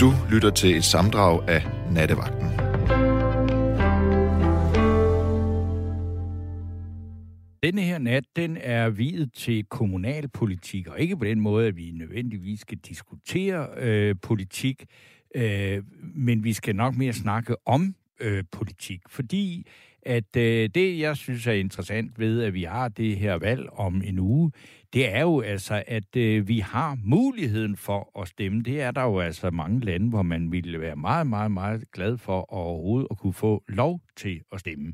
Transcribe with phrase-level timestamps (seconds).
[0.00, 2.46] Du lytter til et samdrag af Nattevagten.
[7.62, 11.90] Denne her nat, den er videt til kommunalpolitik, og ikke på den måde, at vi
[11.90, 14.84] nødvendigvis skal diskutere øh, politik,
[15.34, 15.82] øh,
[16.14, 19.66] men vi skal nok mere snakke om øh, politik, fordi
[20.02, 24.02] at øh, det, jeg synes er interessant ved, at vi har det her valg om
[24.04, 24.52] en uge,
[24.92, 28.62] det er jo altså, at øh, vi har muligheden for at stemme.
[28.62, 32.18] Det er der jo altså mange lande, hvor man ville være meget, meget, meget glad
[32.18, 34.92] for overhovedet at kunne få lov til at stemme.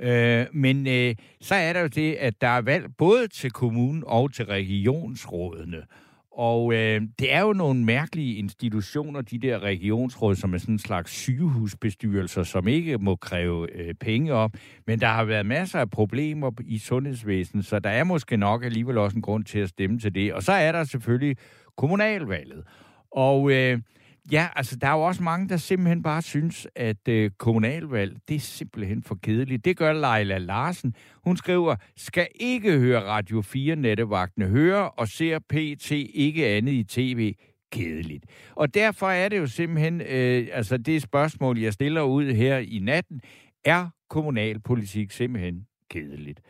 [0.00, 4.04] Øh, men øh, så er der jo det, at der er valg både til kommunen
[4.06, 5.82] og til regionsrådene.
[6.32, 10.78] Og øh, det er jo nogle mærkelige institutioner, de der regionsråd, som er sådan en
[10.78, 14.50] slags sygehusbestyrelser, som ikke må kræve øh, penge op.
[14.86, 18.98] Men der har været masser af problemer i sundhedsvæsenet, så der er måske nok alligevel
[18.98, 20.34] også en grund til at stemme til det.
[20.34, 21.36] Og så er der selvfølgelig
[21.76, 22.64] kommunalvalget.
[23.10, 23.78] Og øh,
[24.32, 28.34] Ja, altså der er jo også mange, der simpelthen bare synes, at øh, kommunalvalg, det
[28.34, 29.64] er simpelthen for kedeligt.
[29.64, 30.94] Det gør Leila Larsen.
[31.24, 36.84] Hun skriver, skal ikke høre Radio 4 nettevagtene, høre og ser PT ikke andet i
[36.84, 37.34] tv
[37.72, 38.24] kedeligt.
[38.54, 42.78] Og derfor er det jo simpelthen, øh, altså det spørgsmål, jeg stiller ud her i
[42.82, 43.20] natten,
[43.64, 46.40] er kommunalpolitik simpelthen kedeligt?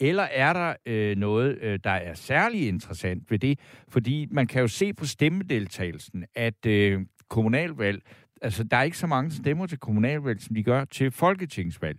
[0.00, 3.58] Eller er der øh, noget, øh, der er særlig interessant ved det?
[3.88, 7.00] Fordi man kan jo se på stemmedeltagelsen, at øh,
[7.32, 8.02] kommunalvalg,
[8.42, 11.98] altså der er ikke så mange stemmer til kommunalvalg, som de gør til folketingsvalg.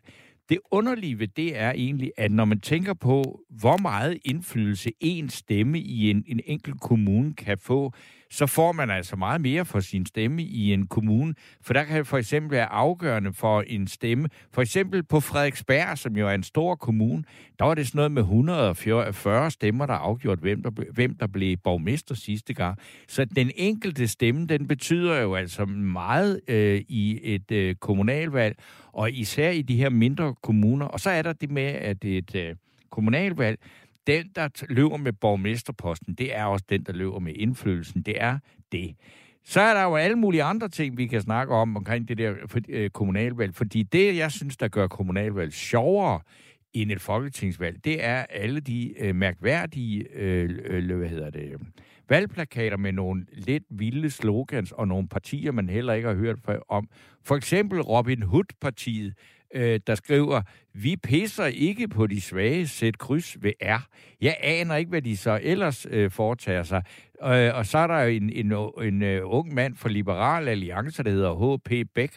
[0.50, 5.30] Det underlige ved det er egentlig, at når man tænker på, hvor meget indflydelse en
[5.30, 7.94] stemme i en, en enkelt kommune kan få,
[8.34, 11.34] så får man altså meget mere for sin stemme i en kommune.
[11.62, 14.30] For der kan for eksempel være afgørende for en stemme.
[14.52, 17.24] For eksempel på Frederiksberg, som jo er en stor kommune,
[17.60, 21.58] der var det sådan noget med 140 stemmer, der afgjort, hvem der, hvem der blev
[21.58, 22.78] borgmester sidste gang.
[23.08, 28.58] Så den enkelte stemme, den betyder jo altså meget øh, i et øh, kommunalvalg,
[28.94, 30.86] og især i de her mindre kommuner.
[30.86, 32.56] Og så er der det med, at et øh,
[32.90, 33.60] kommunalvalg,
[34.08, 38.02] den, der løber med borgmesterposten, det er også den, der løber med indflydelsen.
[38.02, 38.40] Det er
[38.72, 38.96] det.
[39.44, 42.34] Så er der jo alle mulige andre ting, vi kan snakke om omkring det der
[42.70, 43.56] øh, kommunalvalg.
[43.56, 46.20] Fordi det, jeg synes, der gør kommunalvalg sjovere
[46.74, 51.56] end et folketingsvalg, det er alle de øh, mærkværdige øh, øh, hvad hedder det,
[52.10, 56.38] valgplakater med nogle lidt vilde slogans og nogle partier, man heller ikke har hørt
[56.70, 56.90] om.
[57.24, 59.14] For eksempel Robin Hood-partiet,
[59.54, 60.42] øh, der skriver,
[60.74, 63.88] vi pisser ikke på de svage, sæt kryds ved R.
[64.22, 66.84] Jeg aner ikke, hvad de så ellers øh, foretager sig.
[67.24, 71.12] Øh, og så er der en, en, en, uh, ung mand fra Liberal Alliance, der
[71.12, 71.90] hedder H.P.
[71.96, 72.12] Bæk.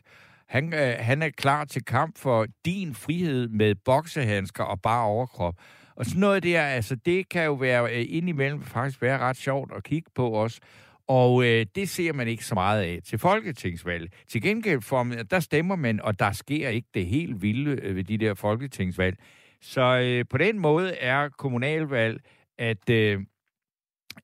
[0.48, 5.54] Han, øh, han er klar til kamp for din frihed med boksehandsker og bare overkrop.
[5.96, 9.72] Og sådan noget der, altså det kan jo være øh, indimellem faktisk være ret sjovt
[9.76, 10.60] at kigge på os.
[11.08, 14.10] Og øh, det ser man ikke så meget af til folketingsvalg.
[14.28, 18.04] Til gengæld for, der stemmer man, og der sker ikke det helt vilde øh, ved
[18.04, 19.16] de der folketingsvalg.
[19.60, 22.20] Så øh, på den måde er kommunalvalg,
[22.58, 23.20] at øh,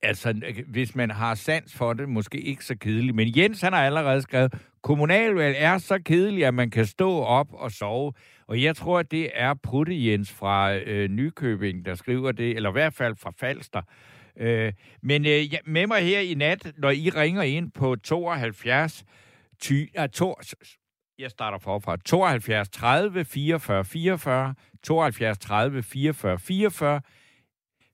[0.03, 3.16] altså, hvis man har sans for det, måske ikke så kedeligt.
[3.16, 7.49] Men Jens, han har allerede skrevet, kommunalvalg er så kedeligt, at man kan stå op
[7.53, 8.12] og sove.
[8.47, 12.70] Og jeg tror, at det er Putte Jens fra øh, Nykøbing, der skriver det, eller
[12.70, 13.82] i hvert fald fra Falster.
[14.37, 14.72] Øh,
[15.03, 19.04] men øh, med mig her i nat, når I ringer ind på 72
[19.60, 20.34] ty, uh, to,
[21.19, 21.97] jeg starter forfra.
[21.97, 27.00] 72 30 44 44, 72 30 44 44,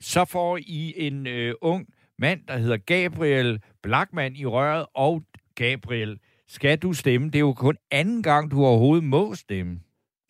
[0.00, 1.86] så får I en øh, ung
[2.18, 5.22] mand, der hedder Gabriel Blackman i røret, og
[5.54, 7.26] Gabriel, skal du stemme?
[7.26, 9.80] Det er jo kun anden gang, du overhovedet må stemme.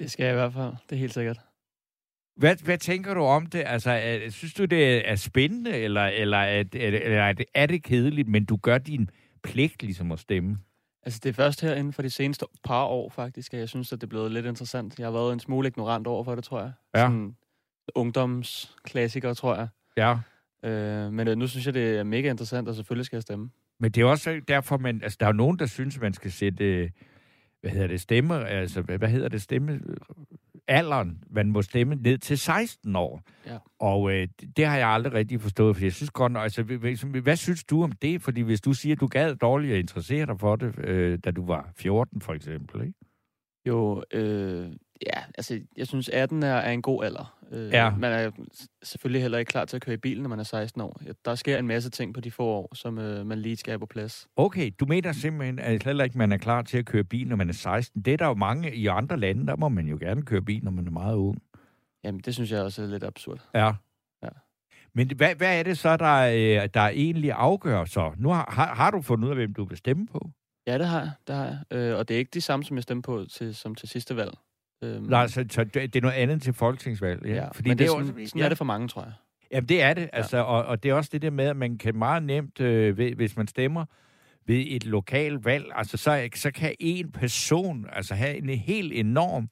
[0.01, 0.73] Det skal jeg i hvert fald.
[0.91, 1.39] Det er helt sikkert.
[2.39, 3.63] Hvad, hvad tænker du om det?
[3.67, 7.83] Altså, er, synes du, det er spændende, eller, eller, er, eller er, det, er det
[7.83, 9.11] kedeligt, men du gør din
[9.43, 10.59] pligt ligesom at stemme?
[11.03, 13.93] Altså, det er først her inden for de seneste par år, faktisk, at jeg synes,
[13.93, 14.99] at det er blevet lidt interessant.
[14.99, 16.73] Jeg har været en smule ignorant over for det, tror jeg.
[16.95, 17.01] Ja.
[17.01, 17.37] Sådan
[17.95, 19.69] ungdomsklassiker, tror jeg.
[19.97, 20.19] Ja.
[20.69, 23.51] Øh, men øh, nu synes jeg, det er mega interessant, og selvfølgelig skal jeg stemme.
[23.81, 26.33] Men det er også derfor, man, altså, der er jo nogen, der synes, man skal
[26.33, 26.91] sætte, øh,
[27.61, 29.81] hvad hedder det, stemme, altså, hvad hedder det, stemme,
[30.69, 33.23] alderen, man må stemme ned til 16 år.
[33.47, 33.59] Ja.
[33.79, 37.37] Og øh, det har jeg aldrig rigtig forstået, for jeg synes godt, altså, hvad, hvad
[37.37, 38.23] synes du om det?
[38.23, 41.31] Fordi hvis du siger, at du gad dårligt at interessere dig for det, øh, da
[41.31, 42.99] du var 14 for eksempel, ikke?
[43.67, 44.73] Jo, øh,
[45.07, 47.39] ja, altså, jeg synes 18 er, er en god alder.
[47.53, 47.91] Øh, Ja.
[47.91, 48.31] Man er
[48.83, 51.01] selvfølgelig heller ikke klar til at køre i bilen, når man er 16 år.
[51.25, 53.79] Der sker en masse ting på de få år, som øh, man lige skal have
[53.79, 54.29] på plads.
[54.37, 57.37] Okay, du mener simpelthen, at heller ikke man er klar til at køre bil, når
[57.37, 58.03] man er 16.
[58.03, 60.65] Det er der jo mange i andre lande, der må man jo gerne køre bil,
[60.65, 61.43] når man er meget ung.
[62.05, 63.39] Jamen, det synes jeg også er lidt absurd.
[63.55, 63.73] Ja.
[64.23, 64.29] Ja.
[64.95, 66.15] Men hvad, hvad er det så, der,
[66.63, 68.13] øh, der egentlig afgør så?
[68.17, 70.31] Nu har, har, har du fundet ud af, hvem du vil stemme på?
[70.67, 71.11] Ja, det har jeg.
[71.27, 71.59] Det har jeg.
[71.79, 74.17] Øh, og det er ikke de samme, som jeg stemte på til, som til sidste
[74.17, 74.31] valg.
[74.83, 77.27] Øhm, Nej, så, så det er noget andet til folketingsvalg.
[77.27, 77.35] Ja.
[77.35, 77.49] ja.
[77.49, 78.45] Fordi Men det, det er sådan, sådan ja.
[78.45, 79.13] er det for mange, tror jeg.
[79.53, 80.11] Jamen, det er det.
[80.13, 80.43] Altså, ja.
[80.43, 83.15] og, og det er også det der med, at man kan meget nemt, øh, ved,
[83.15, 83.85] hvis man stemmer
[84.47, 89.49] ved et lokalt valg, altså så, så kan en person altså have en helt enorm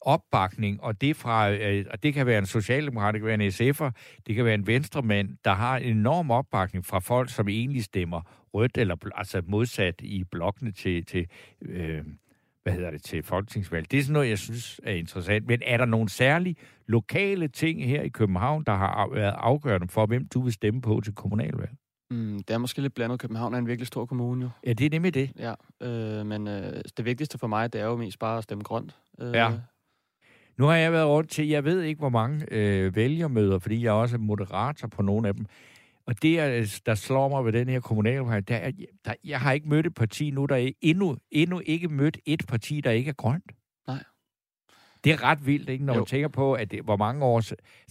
[0.00, 3.50] opbakning, og det, fra, øh, og det kan være en socialdemokrat, det kan være en
[3.50, 3.90] SF'er,
[4.26, 8.20] det kan være en venstremand, der har en enorm opbakning fra folk, som egentlig stemmer
[8.54, 11.26] rødt, eller altså modsat i blokkene til, til
[11.62, 12.04] øh,
[12.66, 13.90] hvad hedder det, til folketingsvalg.
[13.90, 15.46] Det er sådan noget, jeg synes er interessant.
[15.46, 20.06] Men er der nogle særlige lokale ting her i København, der har været afgørende for,
[20.06, 21.70] hvem du vil stemme på til kommunalvalg?
[22.10, 23.20] Mm, det er måske lidt blandet.
[23.20, 24.50] København er en virkelig stor kommune jo.
[24.66, 25.30] Ja, det er nemlig det.
[25.38, 28.64] Ja, øh, men øh, det vigtigste for mig, det er jo mest bare at stemme
[28.64, 28.96] grønt.
[29.20, 29.52] Øh, ja.
[30.58, 33.88] Nu har jeg været rundt til, jeg ved ikke, hvor mange øh, vælgermøder, fordi jeg
[33.88, 35.46] er også moderator på nogle af dem.
[36.06, 38.70] Og det, der slår mig ved den her kommunalvalg, der er,
[39.04, 42.46] der, jeg har ikke mødt et parti nu, der er endnu, endnu ikke mødt et
[42.48, 43.52] parti, der ikke er grønt.
[43.88, 44.04] Nej.
[45.04, 46.00] Det er ret vildt, ikke, når jo.
[46.00, 47.42] man tænker på, at det, hvor mange år...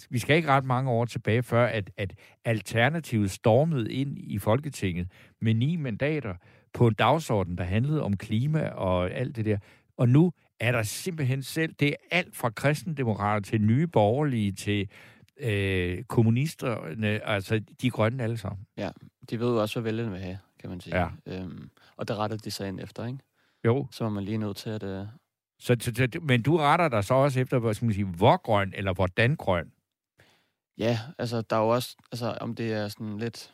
[0.10, 2.14] Vi skal ikke ret mange år tilbage, før at, at
[2.46, 5.08] Alternativet stormede ind i Folketinget
[5.42, 6.36] med ni mandater
[6.74, 9.58] på en dagsorden, der handlede om klima og alt det der.
[9.98, 11.74] Og nu er der simpelthen selv...
[11.80, 14.90] Det er alt fra kristendemokrater til nye borgerlige til
[15.40, 18.68] øh, kommunisterne, altså de grønne alle sammen.
[18.78, 18.92] Ja,
[19.30, 20.98] de ved jo også, hvad vælgerne vil have, kan man sige.
[20.98, 21.10] Ja.
[21.26, 23.20] Øhm, og der retter de sig ind efter, ikke?
[23.66, 23.88] Jo.
[23.92, 24.84] Så er man lige nødt til at...
[24.84, 25.06] Øh...
[25.60, 28.38] Så, så, så, men du retter dig så også efter, hvad skal man sige, hvor
[28.38, 29.72] grøn, eller hvordan grøn?
[30.78, 33.54] Ja, altså der er jo også, altså om det er sådan lidt,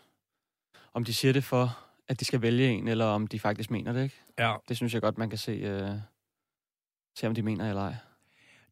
[0.94, 3.94] om de siger det for, at de skal vælge en, eller om de faktisk mener
[3.94, 4.16] det, ikke?
[4.40, 4.56] Ja.
[4.70, 5.90] Det synes jeg godt, man kan se, øh,
[7.18, 7.96] se om de mener eller ej.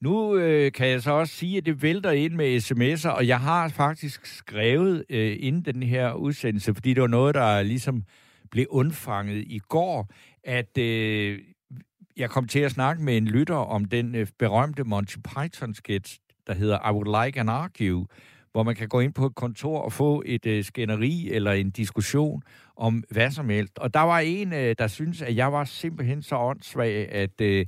[0.02, 3.40] Nu øh, kan jeg så også sige, at det vælter ind med sms'er, og jeg
[3.40, 8.04] har faktisk skrevet øh, inden den her udsendelse, fordi det var noget, der ligesom
[8.52, 10.10] blev undfanget i går,
[10.44, 11.40] at øh,
[12.18, 16.54] jeg kom til at snakke med en lytter om den øh, berømte Monty Python-sketch, der
[16.54, 18.08] hedder I Would Like an Argue,
[18.52, 21.72] hvor man kan gå ind på et kontor og få et øh, skænderi eller en
[21.72, 22.42] diskussion
[22.76, 23.78] om hvad som helst.
[23.78, 27.66] Og der var en, øh, der synes at jeg var simpelthen så åndssvag, at, øh,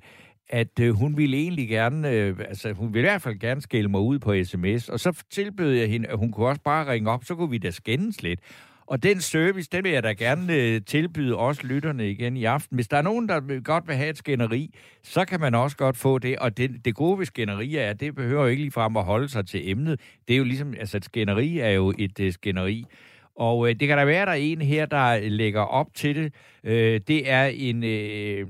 [0.52, 3.90] at øh, hun ville egentlig gerne, øh, altså hun ville i hvert fald gerne skælde
[3.90, 7.12] mig ud på sms, og så tilbød jeg hende, at hun kunne også bare ringe
[7.12, 8.40] op, så kunne vi da skændes lidt.
[8.86, 12.76] Og den service, den vil jeg da gerne øh, tilbyde også lytterne igen i aften.
[12.76, 15.98] Hvis der er nogen, der godt vil have et skænderi, så kan man også godt
[15.98, 16.40] få det.
[16.40, 19.30] Og det, det gode ved skænderier er, at det behøver jo ikke ligefrem at holde
[19.30, 20.00] sig til emnet.
[20.28, 22.86] Det er jo ligesom, altså et skænderi er jo et øh, skænderi.
[23.36, 26.16] Og øh, det kan da være, at der er en her, der lægger op til
[26.16, 26.34] det.
[26.64, 28.48] Øh, det er en øh,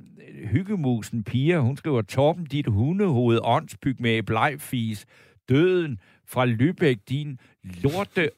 [0.52, 1.60] hyggemusen pige.
[1.60, 5.06] Hun skriver, Torben, dit hundehoved, åndsbyg med blegfis,
[5.50, 8.30] døden fra Lübeck, din lorte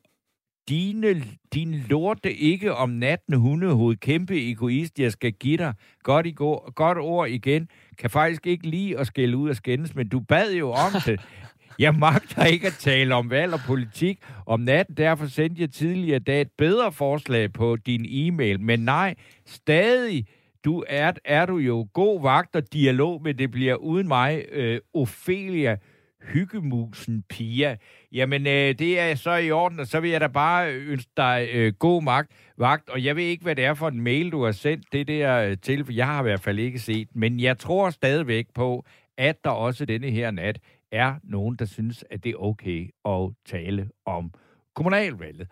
[0.70, 1.24] dine,
[1.54, 5.74] din lorte ikke om natten hundehoved, kæmpe egoist, jeg skal give dig.
[6.04, 7.68] Godt, i går, godt ord igen.
[7.98, 11.22] Kan faktisk ikke lige at skælde ud og skændes, men du bad jo om det.
[11.80, 16.20] Jeg magter ikke at tale om valg og politik om natten, derfor sendte jeg tidligere
[16.20, 18.62] dag et bedre forslag på din e-mail.
[18.62, 19.16] Men nej,
[19.46, 20.28] stadig
[20.66, 24.80] du er, er du jo god vagt og dialog, med, det bliver uden mig, øh,
[24.94, 25.78] Ophelia
[26.24, 27.78] Hyggemusen Pia.
[28.12, 31.50] Jamen, øh, det er så i orden, og så vil jeg da bare ønske dig
[31.54, 32.90] øh, god magt, vagt.
[32.90, 35.40] Og jeg ved ikke, hvad det er for en mail, du har sendt det der
[35.40, 37.08] øh, til, for jeg har i hvert fald ikke set.
[37.16, 38.86] Men jeg tror stadigvæk på,
[39.18, 40.60] at der også denne her nat
[40.94, 44.32] er nogen, der synes, at det er okay at tale om
[44.76, 45.48] kommunalvalget.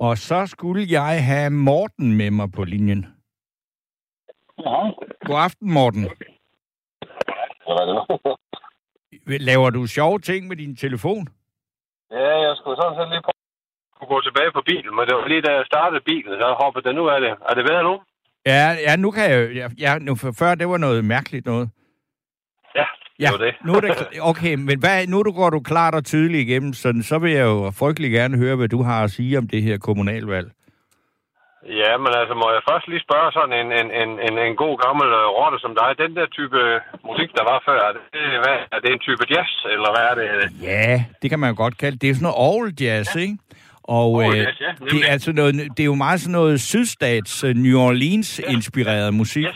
[0.00, 3.06] Og så skulle jeg have Morten med mig på linjen.
[4.58, 4.90] Ja.
[5.26, 6.02] God aften, Morten.
[9.48, 11.28] Laver du sjove ting med din telefon?
[12.10, 13.32] Ja, jeg skulle sådan set lige på
[14.02, 16.88] at gå tilbage på bilen, men det var lige da jeg startede bilen, så hoppede
[16.88, 17.30] den nu af det.
[17.48, 17.94] Er det bedre nu?
[18.46, 21.70] Ja, ja nu kan jeg ja, ja, nu, for før det var noget mærkeligt noget.
[23.20, 23.54] Ja, det Ja, var det.
[23.64, 23.90] nu er det,
[24.22, 27.44] okay, men hvad, nu du går du klart og tydeligt igennem, så, så vil jeg
[27.44, 30.48] jo frygtelig gerne høre, hvad du har at sige om det her kommunalvalg.
[31.82, 34.74] Ja, men altså, må jeg først lige spørge sådan en, en, en, en, en god
[34.84, 35.90] gammel uh, rotte som dig.
[36.04, 36.58] Den der type
[37.10, 38.02] musik, der var før, er det,
[38.44, 40.26] hvad, er det en type jazz, eller hvad er det?
[40.70, 42.08] Ja, det kan man jo godt kalde det.
[42.10, 43.20] er sådan noget old jazz, ja.
[43.20, 43.36] ikke?
[43.94, 44.92] Og Orgel øh, jazz, ja, nemlig.
[44.92, 49.44] det, er altså noget, det er jo meget sådan noget sydstats New Orleans-inspireret musik.
[49.44, 49.50] Ja.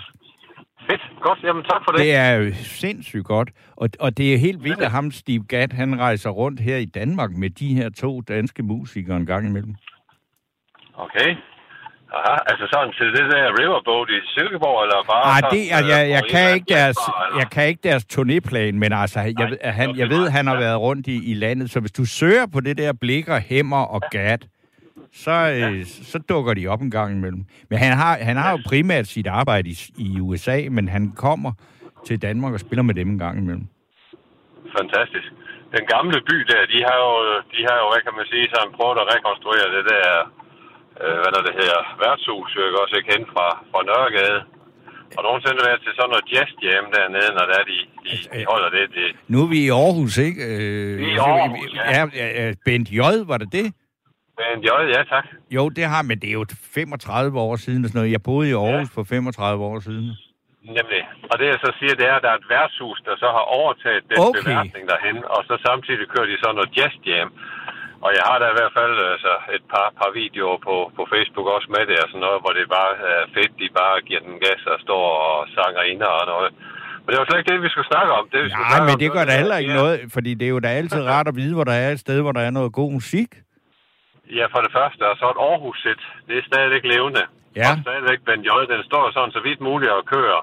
[1.21, 1.39] Godt.
[1.45, 2.01] Jamen, tak for det.
[2.01, 3.49] Det er jo sindssygt godt.
[3.77, 6.85] Og, og det er helt vildt, at ham, Steve Gadd, han rejser rundt her i
[6.85, 9.75] Danmark med de her to danske musikere en gang imellem.
[10.95, 11.31] Okay.
[12.15, 15.25] Aha, altså sådan til det der Riverboat i Silkeborg, eller bare...
[15.27, 16.97] Nej, sådan, det er, jeg, øh, jeg, en kan ikke deres,
[17.39, 20.47] jeg kan ikke deres turnéplan, men altså, jeg, ved- at han, jeg ved, nej, han
[20.47, 23.83] har været rundt i, i landet, så hvis du søger på det der blikker, hæmmer
[23.95, 24.47] og gat,
[25.13, 27.45] så, øh, så dukker de op en gang imellem.
[27.71, 31.53] Men han har, han har jo primært sit arbejde i, i USA, men han kommer
[32.07, 33.67] til Danmark og spiller med dem en gang imellem.
[34.79, 35.29] Fantastisk.
[35.77, 37.13] Den gamle by der, de har jo,
[37.55, 40.09] de har jo hvad kan man sige, sådan prøvet at rekonstruere det der,
[41.03, 44.41] øh, hvad der det her, værtshus, jeg også ikke hen fra, fra Nørregade.
[45.17, 48.45] Og nogensinde været til sådan noget jazz jam dernede, når der er de, de, de
[48.53, 49.09] holder det, det.
[49.33, 50.41] Nu er vi i Aarhus, ikke?
[50.51, 51.85] Øh, Vi er i Aarhus, ja.
[51.97, 52.05] ja.
[52.21, 53.01] ja, ja Bent J,
[53.31, 53.67] var det det?
[54.41, 55.27] Men jo, ja tak.
[55.57, 58.13] Jo, det har, men det er jo 35 år siden og sådan noget.
[58.17, 58.95] Jeg boede i Aarhus ja.
[58.97, 60.07] for 35 år siden.
[60.79, 61.03] Nemlig.
[61.31, 63.45] Og det jeg så siger, det er, at der er et værtshus, der så har
[63.61, 64.37] overtaget den Okay.
[64.39, 67.31] beværtning derhen, og så samtidig kører de sådan noget jazz jam.
[68.05, 71.49] Og jeg har da i hvert fald altså, et par, par videoer på, på Facebook
[71.57, 74.37] også med det, og sådan noget, hvor det bare er fedt, de bare giver den
[74.45, 76.51] gas og står og sanger ind og noget.
[77.03, 78.25] Men det var slet ikke det, vi skulle snakke om.
[78.33, 80.47] Det, vi skulle Nej, men om, det gør da heller ikke ja, noget, fordi det
[80.49, 82.53] er jo da altid rart at vide, hvor der er et sted, hvor der er
[82.59, 83.31] noget god musik.
[84.39, 86.03] Ja, for det første, og så et Aarhus-sæt.
[86.29, 87.25] Det er stadigvæk levende.
[87.61, 87.69] Ja.
[87.71, 88.51] Og stadigvæk Ben J.
[88.73, 90.41] Den står sådan så vidt muligt og kører.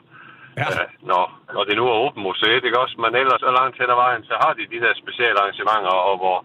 [0.57, 0.67] Ja.
[0.77, 1.23] Ja, når,
[1.55, 2.95] når det nu er åbent museet, ikke også?
[3.03, 6.15] Men ellers så langt hen ad vejen, så har de de der specielle arrangementer, og
[6.21, 6.37] hvor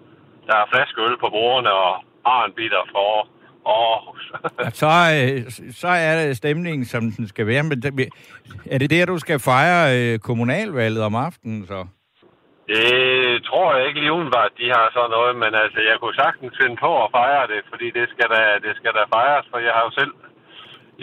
[0.47, 1.93] der er flaskeøl på bordene og
[2.25, 3.05] arnbitter fra
[3.77, 4.25] Aarhus.
[4.81, 5.51] Så, øh,
[5.83, 7.63] så er det stemningen, som den skal være.
[7.63, 7.83] Men
[8.71, 11.87] er det der, du skal fejre øh, kommunalvalget om aftenen, så?
[12.73, 16.55] Det tror jeg ikke lige udenbart, de har sådan noget, men altså, jeg kunne sagtens
[16.61, 19.73] finde på at fejre det, fordi det skal da, det skal da fejres, for jeg
[19.77, 20.15] har jo selv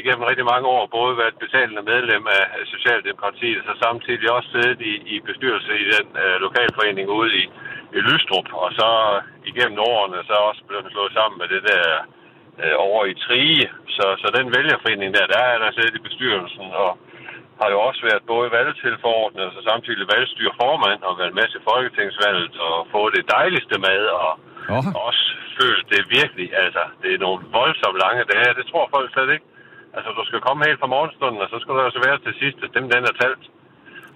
[0.01, 4.81] igennem rigtig mange år både været betalende medlem af Socialdemokratiet, og så samtidig også siddet
[4.91, 7.43] i, i bestyrelse i den øh, lokalforening ude i,
[7.97, 8.89] i Lystrup, og så
[9.51, 11.85] igennem årene så også blevet slået sammen med det der
[12.63, 13.69] øh, over i Trige.
[13.95, 16.91] Så, så den vælgerforening der, der er der siddet i bestyrelsen, og
[17.59, 22.53] har jo også været både valgtilforordnet og så samtidig valgstyrformand og været med til Folketingsvalget
[22.67, 24.31] og fået det dejligste med og
[24.75, 25.07] Oh.
[25.07, 25.25] også
[25.59, 29.47] følt det virkelig, altså det er nogle voldsomt lange dage, det tror folk slet ikke.
[29.95, 32.59] Altså du skal komme helt fra morgenstunden, og så skal du altså være til sidst,
[32.65, 33.45] at dem den er talt.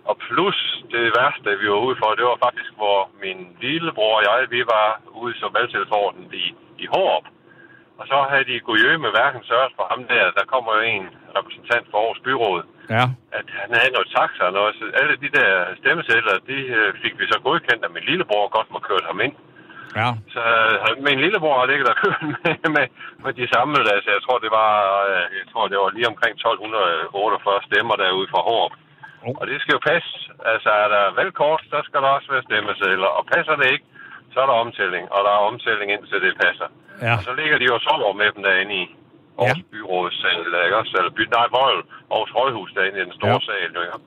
[0.09, 0.57] Og plus
[0.95, 4.61] det værste, vi var ude for, det var faktisk, hvor min lillebror og jeg, vi
[4.75, 4.89] var
[5.21, 6.45] ude som valgtilforordnet i,
[6.83, 7.25] i Hårup.
[7.99, 10.25] Og så havde de gået med hverken sørget for ham der.
[10.39, 11.05] Der kommer jo en
[11.37, 12.63] repræsentant for Aarhus Byråd,
[12.95, 13.05] Ja.
[13.39, 14.73] at han havde noget taxa og noget.
[14.79, 15.49] Så alle de der
[15.81, 19.35] stemmesedler, de øh, fik vi så godkendt, at min lillebror godt må køre ham ind.
[19.99, 20.09] Ja.
[20.35, 20.43] Så
[20.87, 22.85] øh, min lillebror har ligget der kørt med, med,
[23.23, 24.71] med de samme, altså jeg tror det var,
[25.09, 28.75] øh, jeg tror det var lige omkring 1248 stemmer derude fra Hårup.
[29.25, 29.35] Oh.
[29.39, 30.11] Og det skal jo passe.
[30.53, 33.09] Altså er der valgkort, så skal der også være stemmesedler.
[33.17, 33.85] Og passer det ikke,
[34.33, 35.03] så er der omtælling.
[35.15, 36.67] Og der er omtælling indtil det passer.
[37.05, 37.13] Ja.
[37.17, 38.85] Og så ligger de jo og sover med dem derinde i
[39.39, 39.71] Aarhus ja.
[39.71, 40.93] byrådssal, ikke også?
[40.99, 41.79] Eller by, nej, Vold,
[42.13, 43.47] Aarhus Rådhus derinde i den store Ja.
[43.47, 43.99] sal, jo, ikke?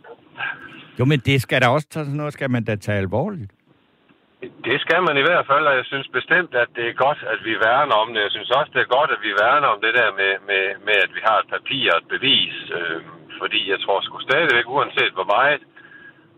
[0.99, 3.51] Jo, men det skal da også tage sådan noget, skal man da tage alvorligt.
[4.69, 7.41] Det skal man i hvert fald, og jeg synes bestemt, at det er godt, at
[7.49, 8.21] vi værner om det.
[8.27, 10.97] Jeg synes også, det er godt, at vi værner om det der med, med, med
[11.07, 12.57] at vi har et papir og et bevis.
[12.79, 13.01] Øh,
[13.41, 15.61] fordi jeg tror sgu stadigvæk, uanset hvor meget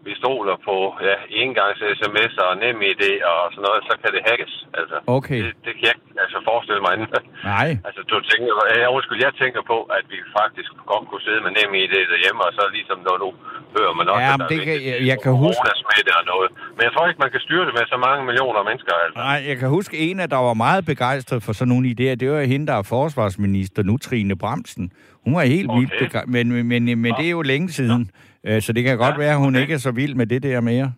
[0.06, 0.76] vi stoler på
[1.08, 4.54] ja, engangs sms'er og nem idé og sådan noget, så kan det hackes.
[4.80, 5.40] Altså, Okay.
[5.44, 7.10] det, det kan jeg ikke altså, forestille mig andet.
[7.54, 7.68] Nej.
[7.86, 8.50] Altså, du tænker,
[8.82, 12.40] jeg, undskyld, jeg tænker på, at vi faktisk godt kunne sidde med nem idé derhjemme,
[12.48, 13.28] og så ligesom når du
[13.76, 16.24] hører man også, Ja, at men der det kan- jeg- jeg kan huske- coronasmitte og
[16.32, 16.48] noget.
[16.76, 18.94] Men jeg tror ikke, man kan styre det med så mange millioner mennesker.
[19.04, 19.18] Altså.
[19.28, 22.14] Nej, jeg kan huske en, af der var meget begejstret for sådan nogle idéer.
[22.22, 24.84] Det var hende, der er forsvarsminister nu, Trine Bramsen.
[25.24, 25.78] Hun var helt Okay.
[25.78, 28.02] vildt begejstret, men, men, men det er jo længe siden.
[28.48, 29.60] Øh, Så det kan godt Ja, være, at hun okay.
[29.62, 30.88] ikke er så vild med det der mere.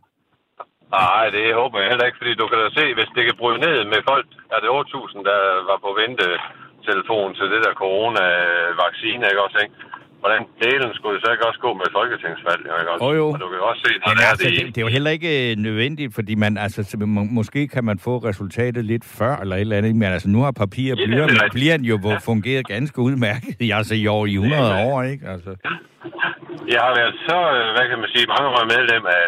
[0.98, 3.60] Nej, det håber jeg heller ikke, fordi du kan da se, hvis det kan bryde
[3.66, 5.40] ned med folk, er det 8.000, der
[5.70, 9.76] var på ventetelefon til det der corona-vaccine, ikke også, ikke?
[10.22, 13.04] Hvordan delen skulle det så ikke også gå med folketingsvalg, ikke også?
[13.04, 13.26] Jo, jo.
[13.34, 14.86] Og du kan jo også se, når Men det er altså, det, det, det er
[14.88, 18.82] jo heller ikke øh, nødvendigt, fordi man, altså, så må- måske kan man få resultatet
[18.92, 19.96] lidt før, eller et eller andet.
[20.02, 21.52] Men altså, nu har papir og er blyant, rigtigt.
[21.56, 22.16] blyant jo ja.
[22.30, 24.86] fungeret ganske udmærket i, altså, i år i 100 Ja, ja.
[24.86, 25.24] år, ikke?
[25.34, 25.50] Altså.
[26.74, 29.24] Jeg har været så, øh, hvad kan man sige, mange år medlem af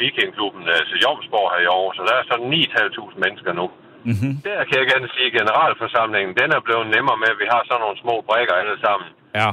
[0.00, 3.66] Vikingklubben, altså Jomsborg her i år, så der er sådan 9.500 mennesker nu.
[4.10, 4.32] Mm-hmm.
[4.48, 7.60] Der kan jeg gerne sige, at generalforsamlingen, den er blevet nemmere med, at vi har
[7.68, 9.08] sådan nogle små brækker alle sammen.
[9.40, 9.50] Ja.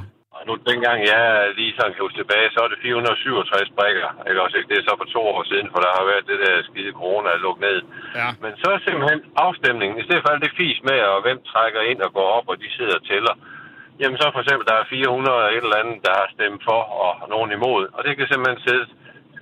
[0.48, 1.24] Nu dengang jeg
[1.60, 4.10] lige sådan kan huske tilbage, så er det 467 brækker.
[4.30, 4.70] Ikke også ikke?
[4.72, 7.30] Det er så for to år siden, for der har været det der skide corona
[7.46, 7.80] lukket ned.
[8.20, 8.30] Ja.
[8.44, 11.82] Men så er simpelthen afstemningen, i stedet for alt det fis med, og hvem trækker
[11.92, 13.36] ind og går op, og de sidder og tæller.
[14.02, 16.82] Jamen så for eksempel, der er 400 og et eller andet, der har stemt for,
[17.04, 17.84] og nogen imod.
[17.96, 18.86] Og det kan simpelthen sidde,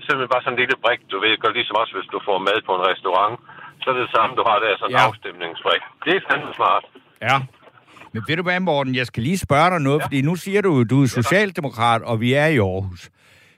[0.05, 2.59] simpelthen bare sådan en lille brik, du ved, gør ligesom også, hvis du får mad
[2.67, 3.35] på en restaurant.
[3.81, 5.07] Så er det samme, du har der, sådan en ja.
[5.07, 5.83] afstemningsbrik.
[6.05, 6.85] Det er fandme smart.
[7.27, 7.35] Ja.
[8.13, 10.05] Men ved du hvad, Morten, jeg skal lige spørge dig noget, ja.
[10.05, 13.09] fordi nu siger du, du er socialdemokrat, og vi er i Aarhus.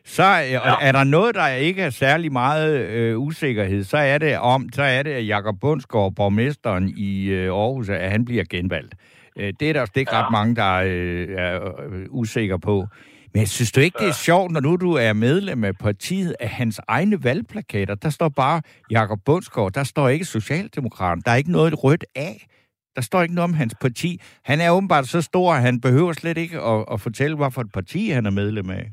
[0.06, 0.76] Så øh, ja.
[0.82, 4.84] er der noget, der ikke er særlig meget øh, usikkerhed, så er det om, så
[4.84, 8.96] er det, at Jakob Bundsgaard, borgmesteren i øh, Aarhus, at han bliver genvalgt.
[9.40, 10.24] Øh, det er der også ikke ja.
[10.24, 12.88] ret mange, der øh, er øh, usikre på.
[13.34, 16.50] Men synes du ikke, det er sjovt, når nu du er medlem af partiet, at
[16.50, 21.52] hans egne valgplakater, der står bare Jakob Bundsgaard, der står ikke Socialdemokrat, der er ikke
[21.52, 22.48] noget rødt af.
[22.96, 24.22] Der står ikke noget om hans parti.
[24.44, 27.72] Han er åbenbart så stor, at han behøver slet ikke at, at fortælle, hvorfor et
[27.74, 28.86] parti han er medlem af.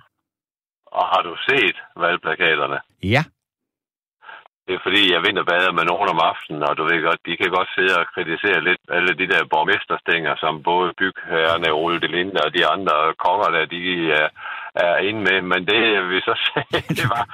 [0.86, 2.78] Og har du set valgplakaterne?
[3.02, 3.22] Ja.
[4.66, 7.50] Det er fordi, jeg vinterbader med nogen om aftenen, og du ved godt, de kan
[7.58, 12.40] godt sidde og kritisere lidt alle de der borgmesterstænger, som både bygherrerne, Ole de Linde
[12.46, 13.82] og de andre konger, der de
[14.20, 14.28] er,
[14.84, 15.38] er inde med.
[15.52, 15.80] Men det,
[16.12, 17.24] vi så sagde, det var,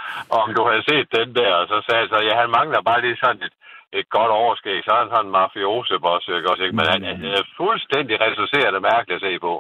[0.41, 3.01] om du havde set den der, og så sagde jeg så, ja, han mangler bare
[3.05, 3.55] lige sådan et,
[3.93, 4.79] et godt overskæg.
[4.85, 6.63] Så er han sådan en mafiose-boss, ikke også?
[6.65, 6.77] Ikke?
[6.77, 9.53] Men han, han er fuldstændig reduceret og mærkeligt at se på.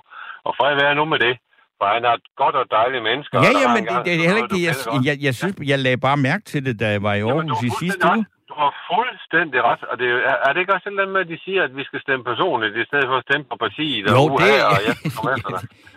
[0.46, 1.34] Og fred være nu med det.
[1.78, 3.32] For han er et godt og dejligt menneske.
[3.46, 4.64] Ja, ja, men det, det er heller ikke det.
[4.68, 4.74] Jeg,
[5.08, 7.70] jeg, jeg, synes, jeg lagde bare mærke til det, da jeg var i Aarhus i
[7.82, 8.24] sidste uge.
[8.50, 9.82] Du har fuldstændig ret.
[9.90, 11.76] Og det, er, er det ikke også et eller andet med, at de siger, at
[11.76, 14.04] vi skal stemme personligt, i stedet for at stemme på partiet?
[14.16, 14.52] Jo, og det...
[14.72, 14.94] Og jeg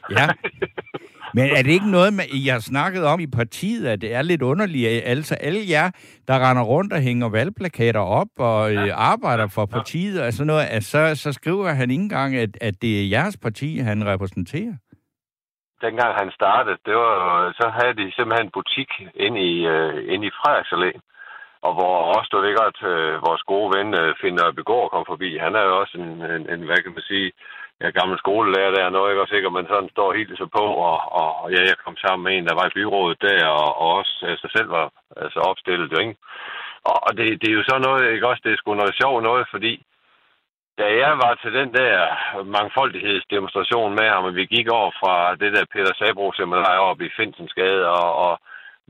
[0.17, 0.25] ja.
[1.33, 4.21] Men er det ikke noget, med, I har snakket om i partiet, at det er
[4.21, 5.01] lidt underligt?
[5.05, 5.91] Altså alle jer,
[6.27, 8.95] der render rundt og hænger valgplakater op og ja.
[8.95, 12.81] arbejder for partiet og sådan noget, at så, så skriver han ikke engang, at, at
[12.81, 14.73] det er jeres parti, han repræsenterer?
[15.85, 17.15] dengang han startede, det var,
[17.59, 18.91] så havde de simpelthen en butik
[19.25, 20.91] inde i, uh, inde i Frederiksallé.
[21.65, 25.37] Og hvor også, ved godt, uh, vores gode ven uh, Finder Begård kom forbi.
[25.37, 27.31] Han er jo også en, en, en hvad kan man sige,
[27.81, 29.21] ja, gammel skolelærer der, noget ikke?
[29.21, 32.33] Også sikkert, men sådan står helt så på, og, og ja, jeg kom sammen med
[32.37, 34.85] en, der var i byrådet der, og, og også altså, selv var
[35.23, 36.15] altså, opstillet, jo, ikke?
[37.07, 38.27] Og det, det er jo så noget, ikke?
[38.27, 39.73] Også, det er sgu noget sjovt noget, fordi
[40.79, 41.93] da jeg var til den der
[42.57, 47.09] mangfoldighedsdemonstration med ham, og vi gik over fra det der Peter Sabro seminar op i
[47.17, 48.33] Finsensgade, og, og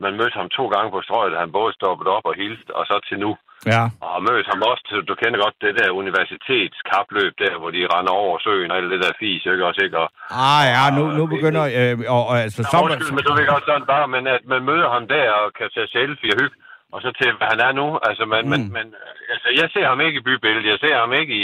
[0.06, 2.96] man mødte ham to gange på strøget, han både stoppede op og hilste, og så
[3.10, 3.32] til nu.
[3.74, 3.84] Ja.
[4.14, 8.14] Og mødte ham også til, du kender godt det der universitetskapløb der, hvor de render
[8.24, 9.98] over søen og alt det der fis, ikke også, ikke?
[10.04, 10.10] Og,
[10.48, 11.64] ah ja, nu, nu begynder...
[11.80, 14.62] Øh, og, og, altså, ja, undskyld, men du ved godt sådan bare, men at man
[14.70, 16.58] møder ham der og kan tage selfie og hygge,
[16.94, 17.88] og så til, hvad han er nu.
[18.10, 18.50] Altså, man, mm.
[18.54, 18.88] man, man,
[19.34, 21.44] altså, jeg ser ham ikke i bybilledet, jeg ser ham ikke i,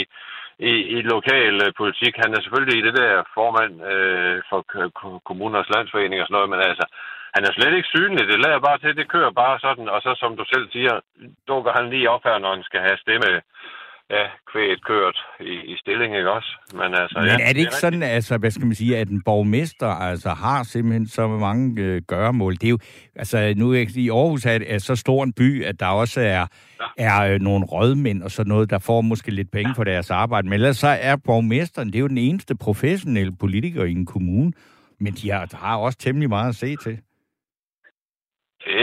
[0.70, 2.14] i, i lokal øh, politik.
[2.24, 4.60] Han er selvfølgelig i det der formand øh, for
[5.28, 6.86] kommuners landsforening og sådan noget, men altså,
[7.36, 8.24] han er slet ikke synlig.
[8.32, 10.94] Det lader bare til, det kører bare sådan, og så som du selv siger,
[11.48, 13.30] dukker han lige op her, når han skal have stemme
[14.10, 16.50] ja, kvæget kørt i, i stilling, ikke også?
[16.72, 19.08] Men, altså, Men ja, er det ikke det sådan, altså, hvad skal man sige, at
[19.08, 22.52] en borgmester altså, har simpelthen så mange øh, gøremål?
[22.54, 22.78] Det er jo,
[23.16, 26.46] altså, nu er i Aarhus er, er så stor en by, at der også er,
[26.80, 26.86] ja.
[26.98, 30.48] er øh, nogle rådmænd og sådan noget, der får måske lidt penge for deres arbejde.
[30.48, 34.52] Men ellers så er borgmesteren, det er jo den eneste professionelle politiker i en kommune,
[35.00, 36.98] men de har, har også temmelig meget at se til.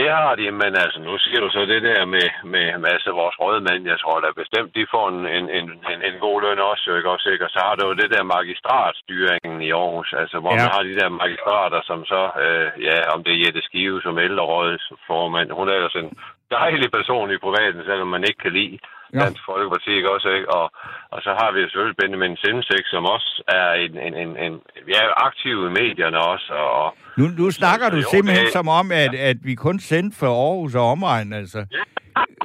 [0.04, 3.10] Det har de, men altså, nu siger du så det der med, med, med altså,
[3.20, 3.82] vores rådmænd.
[3.92, 5.68] Jeg tror da bestemt, de får en, en, en,
[6.08, 7.10] en god løn også, ikke?
[7.46, 10.60] Og så har du jo det der magistratstyringen i Aarhus, altså, hvor ja.
[10.60, 14.18] man har de der magistrater, som så, øh, ja, om det er Jette Skive som
[14.26, 15.48] ældrerådets formand.
[15.58, 16.12] Hun er altså en
[16.50, 18.78] dejlig person i privaten, selvom man ikke kan lide
[19.14, 19.20] ja.
[19.24, 20.48] Dansk Folkeparti, ikke også, ikke?
[20.58, 20.66] Og,
[21.14, 24.54] og så har vi selvfølgelig Benjamin Simsek, som også er en, en, en, en
[24.94, 28.52] ja, aktiv i medierne også, og nu, nu snakker så, du jo, simpelthen det...
[28.52, 31.60] som om, at, at vi kun sendte for Aarhus og omegn, altså.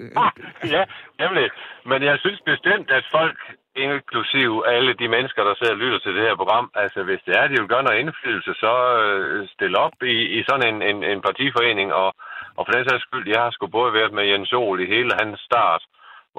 [0.76, 0.84] ja,
[1.24, 1.48] nemlig.
[1.86, 3.38] Men jeg synes bestemt, at folk,
[3.76, 7.34] inklusive alle de mennesker, der sidder og lytter til det her program, altså hvis det
[7.40, 11.00] er, de vil gøre noget indflydelse, så øh, stille op i, i sådan en, en,
[11.04, 12.10] en partiforening, og,
[12.58, 15.12] og for den sags skyld, jeg har sgu både været med Jens Ol i hele
[15.22, 15.84] hans start,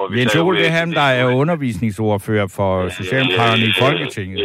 [0.01, 4.37] hvor vi Jens Ole, det er ham, der er undervisningsordfører for Socialdemokraterne i Folketinget.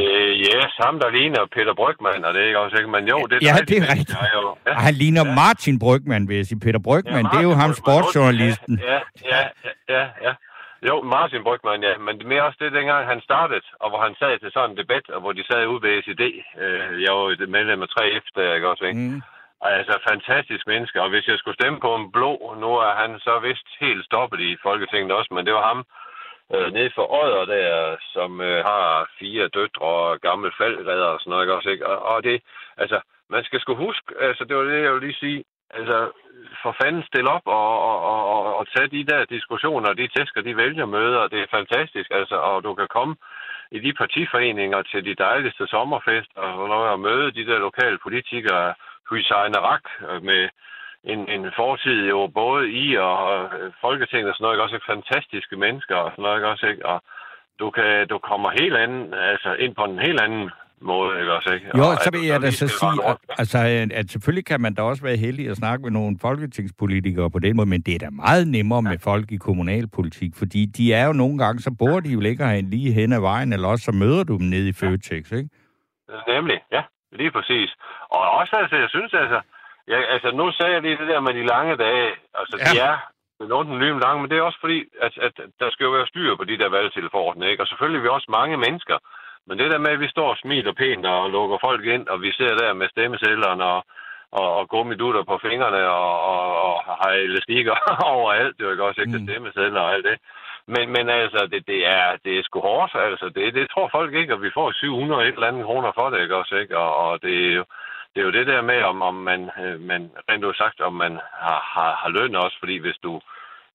[0.47, 3.35] Ja, ham der ligner Peter Brygman, og det er ikke også ikke, men jo, det
[3.35, 4.21] er Ja, det er rigtigt.
[4.21, 4.43] Ja, jo.
[4.67, 4.73] Ja.
[4.87, 5.35] Han ligner ja.
[5.41, 6.59] Martin Brygman, vil jeg sige.
[6.65, 8.73] Peter Brygman, ja, det er jo ham sportsjournalisten.
[8.91, 8.99] Ja,
[9.31, 9.41] ja,
[9.95, 10.33] ja, ja.
[10.89, 11.93] Jo, Martin Brygman, ja.
[12.05, 14.71] Men det er mere også det, dengang han startede, og hvor han sad til sådan
[14.71, 16.23] en debat, og hvor de sad ude ved SID.
[16.63, 17.25] Øh, jeg var
[17.57, 18.99] medlem af 3F, der, ikke også, ikke?
[18.99, 19.21] Mm.
[19.73, 21.01] Altså, fantastisk menneske.
[21.01, 24.39] Og hvis jeg skulle stemme på en blå, nu er han så vist helt stoppet
[24.39, 25.85] i Folketinget også, men det var ham
[26.53, 31.31] øh, nede for Odder der, som øh, har fire døtre og gammel faldredder og sådan
[31.31, 31.87] noget, ikke også, ikke?
[31.87, 32.41] Og, og det,
[32.77, 32.99] altså,
[33.29, 36.11] man skal sgu huske, altså, det var det, jeg ville lige sige, altså,
[36.61, 37.99] for fanden stille op og, og,
[38.33, 42.35] og, og tage de der diskussioner, de tæsker, de vælger møder, det er fantastisk, altså,
[42.35, 43.15] og du kan komme
[43.71, 48.73] i de partiforeninger til de dejligste sommerfester og, og møde de der lokale politikere,
[49.09, 50.41] Hussein Arak øh, med
[51.13, 54.63] en, en fortid jo både i og øh, Folketinget og sådan noget, ikke?
[54.63, 56.47] også fantastiske mennesker og sådan noget, ikke?
[56.53, 56.85] også, ikke?
[56.85, 56.97] og
[57.59, 60.49] du, kan, du kommer helt anden, altså ind på en helt anden
[60.81, 61.65] måde, ikke også, ikke?
[61.77, 64.73] Jo, Og så vil jeg da så sige, at, altså, at at selvfølgelig kan man
[64.73, 67.99] da også være heldig at snakke med nogle folketingspolitikere på den måde, men det er
[67.99, 71.99] da meget nemmere med folk i kommunalpolitik, fordi de er jo nogle gange, så bor
[71.99, 74.69] de jo ligger herinde lige hen ad vejen, eller også så møder du dem nede
[74.69, 75.49] i Føtex, ikke?
[76.27, 76.81] Nemlig, ja,
[77.21, 77.69] lige præcis.
[78.15, 79.39] Og også, altså, jeg synes, altså,
[79.87, 82.07] jeg, altså, nu sagde jeg lige det der med de lange dage,
[82.39, 82.69] altså, ja.
[82.71, 82.91] de Ja.
[83.43, 85.91] er nogen den lyme lange, men det er også fordi, at, at der skal jo
[85.91, 87.63] være styr på de der valgtilforordnede, ikke?
[87.63, 88.97] Og selvfølgelig er vi også mange mennesker,
[89.47, 92.21] men det der med, at vi står og smiler pænt og lukker folk ind, og
[92.21, 93.79] vi ser der med stemmesedlerne og,
[94.31, 97.75] og, og gummidutter på fingrene og, og, og har elastikker
[98.17, 99.21] overalt, det er jo ikke også ikke Mm.
[99.21, 99.27] mm.
[99.27, 100.17] stemmesedler og alt det.
[100.73, 103.25] Men, men altså, det, det, er, det er sgu hårdt, altså.
[103.35, 106.21] Det, det tror folk ikke, og vi får 700 et eller andet kroner for det,
[106.21, 106.77] ikke også, ikke?
[106.77, 107.63] Og, og det, er jo,
[108.13, 110.93] det er jo det der med, om, om man, øh, man rent ud sagt, om
[110.93, 111.13] man
[111.45, 113.21] har, har, har løn også, fordi hvis du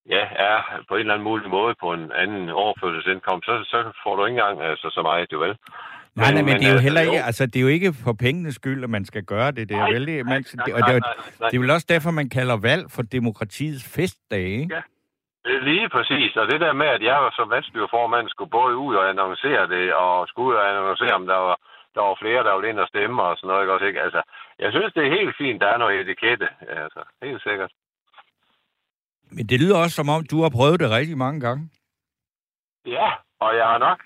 [0.08, 0.56] ja, er
[0.88, 4.38] på en eller anden mulig måde på en anden overførselsindkomst, så, så får du ikke
[4.38, 5.56] engang altså, så meget, du vel.
[6.14, 8.12] Nej, nej, men det er jo altså, heller ikke, altså det er jo ikke for
[8.12, 9.68] pengenes skyld, at man skal gøre det.
[9.68, 11.24] Det er jo Nej, vældig, nej, man, nej, det, og det, er, jo- nej, nej,
[11.40, 11.48] nej.
[11.48, 14.74] det er vel også derfor, man kalder valg for demokratiets festdag, ikke?
[14.74, 14.80] Ja.
[15.44, 19.68] Lige præcis, og det der med, at jeg som valgstyrformand skulle både ud og annoncere
[19.68, 21.56] det, og skulle ud og annoncere, om der var,
[21.94, 24.02] der var flere, der ville ind og stemme og sådan noget, ikke også, ikke?
[24.02, 24.22] Altså,
[24.58, 27.72] jeg synes, det er helt fint, der er noget etikette, altså, helt sikkert.
[29.30, 31.70] Men det lyder også som om, du har prøvet det rigtig mange gange.
[32.86, 33.08] Ja,
[33.40, 34.00] og jeg har nok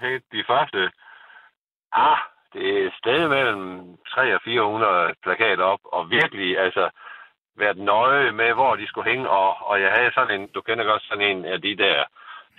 [0.00, 0.90] helt de første,
[1.92, 2.18] ah,
[2.52, 6.90] det er et sted mellem 300 og 400 plakater op, og virkelig, altså,
[7.56, 10.84] været nøje med, hvor de skulle hænge, og, og jeg havde sådan en, du kender
[10.84, 12.04] godt sådan en af de der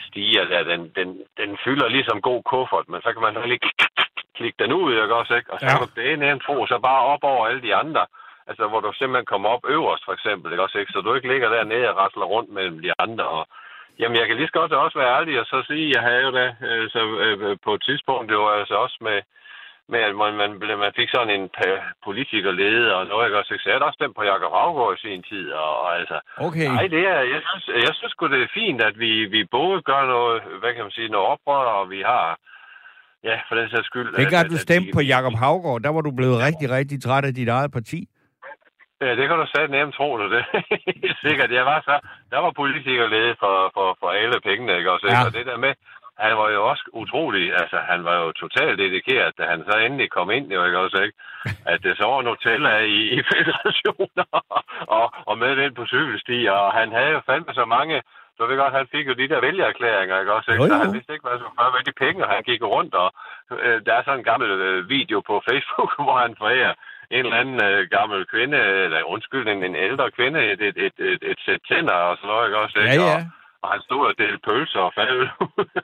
[0.07, 3.59] stiger der, den, den, den fylder ligesom god kuffert, men så kan man så lige
[4.35, 5.53] klikke den ud, ikke også, ikke?
[5.53, 5.77] Og så Ja.
[5.77, 8.05] kan det ene tro, så bare op over alle de andre.
[8.47, 10.91] Altså, hvor du simpelthen kommer op øverst, for eksempel, ikke også, ikke?
[10.91, 13.47] Så du ikke ligger dernede og rasler rundt mellem de andre, og
[13.99, 16.21] Jamen, jeg kan lige så godt også være ærlig og så sige, at jeg havde
[16.27, 19.21] jo da øh, så, øh, på et tidspunkt, det var altså også med,
[19.93, 23.53] med at man, man, blev- man fik sådan en pa- politikerleder og noget, ikke også?
[23.53, 23.63] ikke?
[23.63, 26.67] Så jeg havde også stemt på Jakob Havgård i sin tid, og, og altså, Okay.
[26.77, 29.81] Nej, det er, jeg synes, jeg synes sgu, det er fint, at vi, vi både
[29.81, 32.25] gør noget, hvad kan man sige, noget oprør, og vi har,
[33.23, 34.07] ja, for den sags skyld...
[34.23, 37.33] Dengang at- du stemte på Jakob Havgård, der var du blevet rigtig, rigtig træt af
[37.33, 37.99] dit eget parti.
[39.01, 40.43] Ja, det kan du sige nemt tro, du det.
[41.25, 41.51] Sikkert.
[41.59, 41.95] Jeg var så,
[42.31, 45.07] der var politikerlede for, for, for alle pengene, ikke også?
[45.07, 45.25] Ja.
[45.25, 45.73] Og det der med,
[46.19, 50.09] han var jo også utrolig, altså han var jo totalt dedikeret, da han så endelig
[50.11, 51.17] kom ind, jo ikke også, ikke?
[51.71, 54.29] At det så var Nutella i, i federationer
[54.97, 58.01] og, og med den på cykelsti, og han havde jo fandme så mange,
[58.37, 60.51] så ved godt, han fik jo de der vælgererklæringer, ikke også?
[60.51, 60.63] Ikke?
[60.63, 60.73] Jo, jo.
[60.73, 63.09] Så han vidste ikke, hvad gøre med de penge, og han gik rundt, og
[63.65, 66.73] øh, der er sådan en gammel øh, video på Facebook, hvor han forærer
[67.11, 70.97] en eller anden øh, gammel kvinde, eller undskyld, en, en ældre kvinde, et, et, et,
[71.11, 72.79] et, et sæt tænder og sådan noget, ikke også?
[72.79, 73.03] Ja, Ikke?
[73.03, 73.15] ja.
[73.15, 73.21] Og,
[73.61, 75.31] og han stod og delte pølser og faldt.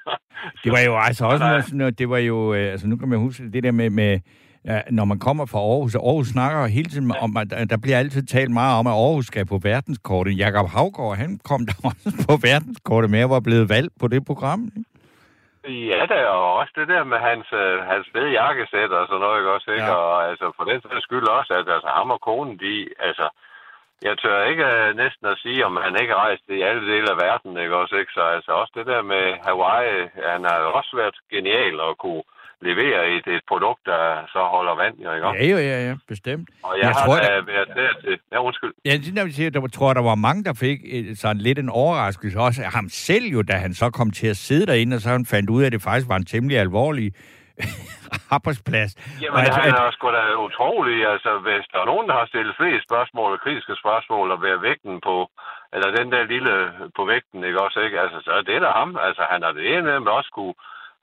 [0.63, 3.07] Det var jo altså også noget, sådan noget, det var jo, øh, altså nu kan
[3.09, 4.19] man huske det der med, med
[4.65, 7.97] ja, når man kommer fra Aarhus, og Aarhus snakker hele tiden om, at der- bliver
[7.97, 10.37] altid talt meget om, at Aarhus skal på verdenskortet.
[10.37, 14.25] Jakob Havgård, han kom der også på verdenskortet med, og var blevet valgt på det
[14.25, 14.61] program.
[15.91, 19.21] Ja, der er jo også det der med hans, øh, hans fede jakkesæt og sådan
[19.25, 19.69] noget, ikke også?
[19.77, 19.91] Ikke?
[19.93, 19.99] Ja.
[20.05, 22.73] Og altså, for den sags skyld også, at altså, ham og konen, de,
[23.07, 23.25] altså,
[24.07, 27.17] jeg tør ikke øh, næsten at sige, om han ikke rejst i alle dele af
[27.27, 27.95] verden, ikke også?
[28.01, 28.11] Ikke?
[28.17, 29.97] Så altså også det der med Hawaii,
[30.31, 32.23] han har også været genial at kunne
[32.69, 35.27] levere et, et produkt, der så holder vand, jo, ikke?
[35.27, 36.47] Ja, jo, ja, ja, bestemt.
[36.63, 38.19] Og jeg, Jeg har tror, da der- været der til...
[38.31, 38.73] Ja, undskyld.
[38.85, 40.79] Ja, det der, vil sige, der var- tror der var mange, der fik
[41.15, 42.39] sådan lidt en overraskelse.
[42.39, 45.09] Også af ham selv jo, da han så kom til at sidde derinde, og så
[45.09, 47.13] han fandt ud af, at det faktisk var en temmelig alvorlig
[48.37, 48.91] arbejdsplads.
[49.23, 50.97] Jamen, Og at- han at- er sgu da utrolig.
[51.13, 54.95] Altså, hvis der er nogen, der har stillet flest spørgsmål, kritiske spørgsmål, og være vægten
[55.07, 55.15] på,
[55.73, 56.53] eller den der lille
[56.97, 57.97] på vægten, ikke også, ikke?
[58.03, 58.89] Altså, så er det da ham.
[59.07, 60.53] Altså, han har det ene med, også kunne,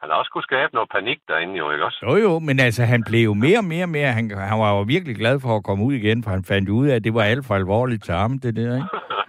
[0.00, 2.00] han har også kunne skabe noget panik derinde, jo, ikke også?
[2.08, 4.10] Jo, jo, men altså, han blev jo mere og mere og mere.
[4.18, 6.86] Han, han var jo virkelig glad for at komme ud igen, for han fandt ud
[6.88, 8.88] af, at det var alt for alvorligt til ham, det der, ikke?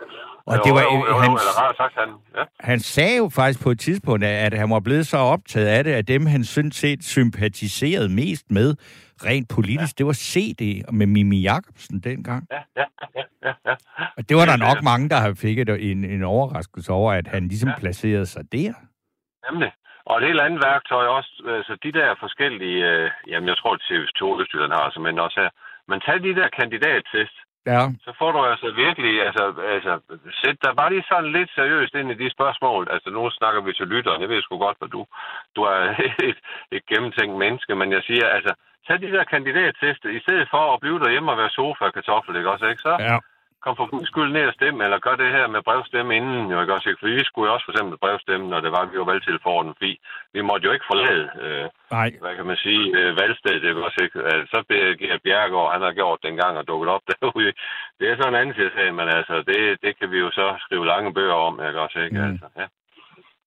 [0.46, 2.44] Og jo, det var, jo, jo, han, eller sagt, han, ja.
[2.60, 5.92] han sagde jo faktisk på et tidspunkt, at han var blevet så optaget af det,
[5.92, 8.76] at dem, han sådan set sympatiserede mest med,
[9.26, 10.62] rent politisk, det var CD
[11.00, 12.48] med Mimi Jacobsen dengang.
[12.52, 12.86] Ja, ja,
[13.18, 13.76] ja, ja, ja.
[14.18, 14.82] Og det var der Ja, nok ja.
[14.92, 17.80] mange, der fik et, en, en overraskelse over, at han ligesom Ja.
[17.80, 18.74] placerede sig der.
[19.52, 19.72] Nemlig.
[20.06, 23.82] Og et helt andet værktøj også, altså de der forskellige, øh, jamen jeg tror, at
[23.88, 25.50] TV2 Østjylland har, altså, men også her.
[25.90, 29.44] Men tag de der kandidattest, Ja, så får du altså virkelig, altså,
[29.76, 29.94] altså
[30.42, 32.88] sæt dig bare lige sådan lidt seriøst ind i de spørgsmål.
[32.92, 34.22] Altså, nu snakker vi til lytteren.
[34.22, 35.06] Jeg ved sgu godt, hvad du,
[35.56, 35.82] du er
[36.30, 36.40] et,
[36.72, 38.54] et gennemtænkt menneske, men jeg siger, altså,
[38.88, 42.36] tag de der kandidatteste, i stedet for at blive derhjemme og være sofa og kartoffel,
[42.36, 42.82] ikke også, ikke?
[42.82, 43.18] Så, ja.
[43.64, 46.62] Kom for guds skyld ned og stemme, eller gør det her med brevstemme inden, jo
[46.62, 46.96] ikke også?
[47.00, 49.40] For vi skulle jo også for eksempel brevstemme, når det var, vi var valgt til
[49.46, 49.94] fororden, fordi
[50.36, 51.66] vi måtte jo ikke forlade, øh,
[51.98, 52.10] Nej.
[52.22, 54.20] hvad kan man sige, øh, valgstedet, det også, ikke?
[54.32, 57.54] Altså, så bliver Bjergård, han har gjort det en gang og dukket op derude.
[58.00, 60.86] Det er så en anden sag, men altså, det, det kan vi jo så skrive
[60.86, 62.18] lange bøger om, ikke også, ikke?
[62.18, 62.30] Mm.
[62.30, 62.68] Altså, ja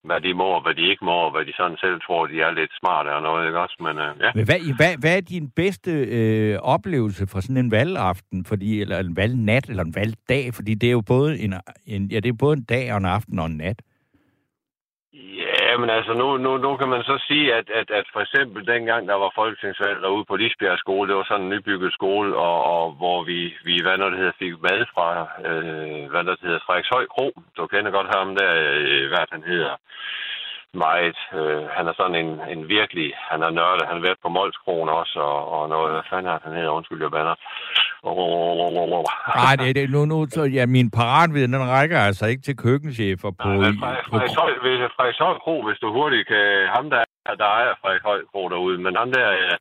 [0.04, 2.40] hvad de må, og hvad de ikke må, og hvad de sådan selv tror, de
[2.40, 3.76] er lidt smarte og noget, ikke også?
[3.86, 4.30] Men, øh, ja.
[4.34, 8.98] Men hvad, hvad, hvad er din bedste øh, oplevelse fra sådan en valgaften, fordi, eller
[8.98, 10.54] en valgnat, eller en valgdag?
[10.54, 11.54] Fordi det er jo både en,
[11.86, 13.82] en, ja, det er både en dag og en aften og en nat.
[15.80, 19.08] Men altså, nu, nu, nu kan man så sige, at, at, at for eksempel dengang,
[19.08, 22.92] der var folketingsvalg derude på Lisbjerg skole, det var sådan en nybygget skole, og, og
[22.92, 25.08] hvor vi, vi, hvad når det hedder, fik mad fra,
[25.48, 27.26] øh, hvad der hedder, Frederikshøj Kro.
[27.56, 29.74] Du kender godt ham der, øh, hvad han hedder
[30.86, 31.16] meget.
[31.38, 34.88] Øh, han er sådan en, en virkelig, han er nørdet, han har været på Molskronen
[35.00, 37.34] også, og, og noget, hvad fanden er han hedder, undskyld, jeg bander.
[39.42, 43.30] Nej, det, det, nu, nu, så, ja, min paratviden, den rækker altså ikke til køkkenchefer
[43.42, 43.48] på...
[43.48, 43.78] Nej, i-
[44.10, 46.44] Frederik- Frederikshøj Kro, hvis du hurtigt kan...
[46.76, 49.30] Ham, der, er- der ejer Frederikshøj Kro derude, men ham der...
[49.30, 49.56] øh,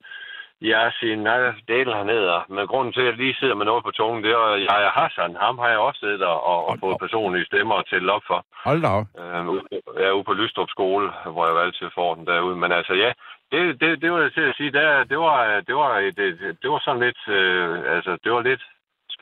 [0.64, 2.42] Jeg siger, nej, del hernede.
[2.50, 5.36] Men grunden til, at jeg lige sidder med noget på tungen, det er, er Hassan.
[5.36, 8.46] Ham har jeg også siddet og, og, fået personlige stemmer til op for.
[8.66, 9.08] Hold da op.
[9.20, 9.68] Øh, ude-
[10.00, 12.56] jeg er ude på Lystrup skole, hvor jeg valgte til for den derude.
[12.56, 13.12] Men altså, ja,
[13.52, 16.58] det, det, det var jeg til at sige, der, det, var, det, var, et, det,
[16.62, 18.64] det var sådan lidt, øh, altså, det var lidt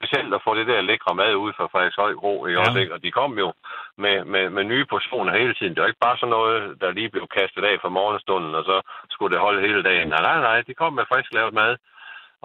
[0.02, 2.66] specielt at få det der lækre mad ud fra Frederikshøj Kro, ikke Ja.
[2.68, 2.94] også, ikke?
[2.96, 3.50] Og de kom jo
[4.04, 5.74] med, med, med nye portioner hele tiden.
[5.74, 8.78] Det var ikke bare sådan noget, der lige blev kastet af fra morgenstunden, og så
[9.14, 10.08] skulle det holde hele dagen.
[10.14, 11.74] Nej, nej, nej, de kom med frisk lavet mad,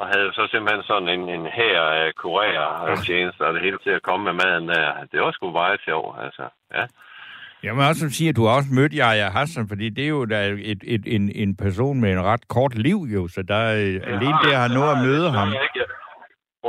[0.00, 3.90] og havde så simpelthen sådan en, en her af kurerer tjenester, og det hele til
[3.98, 4.86] at komme med maden der.
[5.12, 6.44] Det var sgu meget sjovt, altså.
[6.76, 6.84] Ja.
[7.62, 10.24] Jeg må også sige, at du har også mødt Jaja Hassan, fordi det er jo
[10.24, 10.38] da
[10.72, 13.76] et, et, en, en person med en ret kort liv, jo, så der er
[14.14, 15.48] alene det at have noget at møde ham.
[15.48, 15.85] Jeg ikke.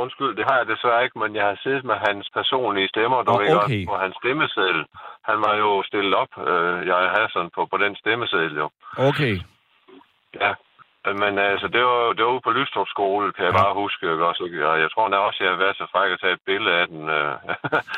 [0.02, 3.32] Undskyld, det har jeg desværre ikke, men jeg har siddet med hans personlige stemmer, Nå,
[3.42, 3.82] ved okay.
[3.90, 4.82] på hans stemmeseddel.
[5.30, 8.66] Han var jo stillet op, øh, jeg Hassan, på, på den stemmeseddel jo.
[9.10, 9.34] Okay.
[10.40, 10.52] Ja,
[11.22, 13.62] men altså, det var, det var ude på Lystrup skole, kan jeg Ja.
[13.62, 14.42] bare huske, ikke også?
[14.44, 14.68] ikke?
[14.70, 16.86] Og jeg tror da også, jeg har været så fræk at tage et billede af
[16.92, 17.02] den.
[17.18, 17.34] Øh.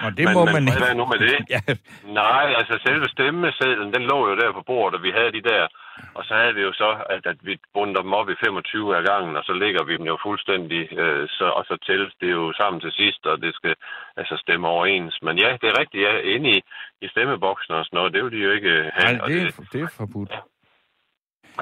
[0.04, 1.36] Og det men, må man Hvad er nu med det?
[1.54, 1.60] Ja,
[2.22, 5.64] Nej, altså selve stemmesedlen, den lå jo der på bordet, og vi havde de der.
[6.14, 9.02] Og så havde vi jo så, at, at vi bunder dem op i 25 af
[9.04, 12.52] gangen, og så lægger vi dem jo fuldstændig, øh, så, og så tælles det jo
[12.52, 13.74] sammen til sidst, og det skal
[14.16, 15.18] altså stemme overens.
[15.22, 16.62] Men ja, det er rigtigt, ja, inde i,
[17.00, 19.16] i stemmeboksen og sådan noget, det vil de jo ikke have.
[19.16, 20.32] nej, det er, det er forbudt.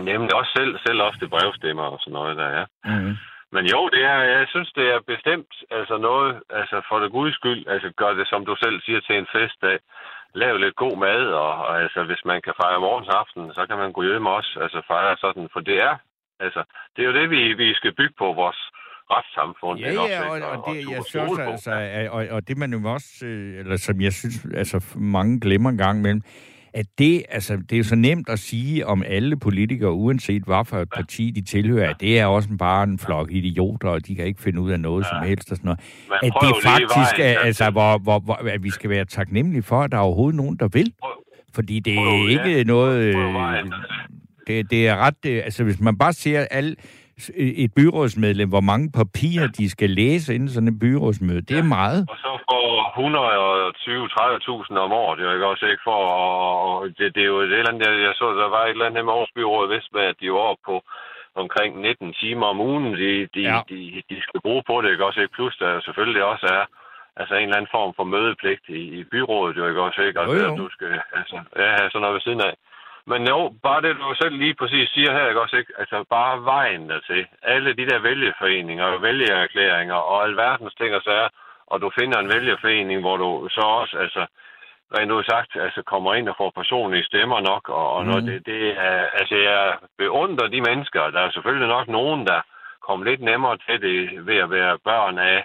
[0.01, 2.65] Nemlig også selv, selv ofte brevstemmer og sådan noget der, ja.
[2.85, 3.17] Mm.
[3.53, 7.35] Men jo, det er, jeg synes, det er bestemt altså noget, altså for det guds
[7.35, 9.79] skyld, altså gør det, som du selv siger, til en festdag.
[10.35, 13.79] Lav lidt god mad, og, og altså, hvis man kan fejre morgens aften, så kan
[13.79, 15.95] man gå hjem også, altså fejre sådan, for det er,
[16.41, 16.63] altså,
[16.97, 18.61] det er jo det, vi, vi skal bygge på vores
[19.11, 19.79] retssamfund.
[19.81, 20.47] Ja, ja, ikke?
[20.47, 23.77] og, og det, turde jeg synes altså, og, og det man jo også, øh, eller
[23.77, 26.23] som jeg synes, altså mange glemmer en gang imellem,
[26.79, 30.65] at det, altså, det er jo så nemt at sige om alle politikere, uanset hvad
[30.65, 34.15] for et parti de tilhører, at det er også bare en flok idioter, og de
[34.15, 35.09] kan ikke finde ud af noget ja.
[35.09, 35.81] som helst og sådan noget.
[36.09, 37.71] Men At det faktisk vejen, er, altså.
[37.71, 40.69] hvor, hvor, hvor, at vi skal være taknemmelige for, at der er overhovedet nogen, der
[40.69, 40.93] vil.
[41.55, 43.03] Fordi det er ikke noget...
[43.03, 43.15] Øh,
[44.47, 45.15] det, det er ret...
[45.27, 46.77] øh, Altså, hvis man bare ser alle,
[47.37, 52.01] et byrådsmedlem, hvor mange papirer de skal læse inden sådan et byrådsmøde, det er meget.
[52.13, 52.63] Og så for
[53.69, 56.01] 120-30.000 om året, det er jo ikke også ikke for,
[56.69, 58.87] og det, det er jo et eller andet, jeg, jeg så, der var et eller
[58.87, 60.77] andet med Aarhus Vest med, at de var oppe på
[61.43, 63.55] omkring 19 timer om ugen, de, de, Ja.
[63.55, 63.61] ja.
[63.71, 63.79] de,
[64.11, 65.35] de skal bruge på det, ikke også ikke?
[65.39, 66.65] Plus der selvfølgelig også er
[67.21, 70.21] altså en eller anden form for mødepligt i, i byrådet, jo ikke også ikke?
[70.21, 70.53] Altså, Jo, jo.
[70.53, 72.55] at du skal altså, ja, have sådan noget ved siden af.
[73.13, 75.73] Men jo, bare det, du selv lige præcis siger her, ikke også ikke?
[75.79, 77.27] Altså, bare vejen dertil.
[77.43, 81.29] Alle de der vælgerforeninger og vælgererklæringer og alverdens ting og sager,
[81.67, 84.27] og du finder en vælgerforening, hvor du så også, altså,
[84.99, 88.33] rent ud sagt, altså kommer ind og får personlige stemmer nok, og, og noget, Mhm.
[88.33, 91.11] det, det er, altså, jeg beundrer de mennesker.
[91.11, 92.41] Der er selvfølgelig nok nogen, der
[92.87, 95.45] kommer lidt nemmere til det ved at være børn af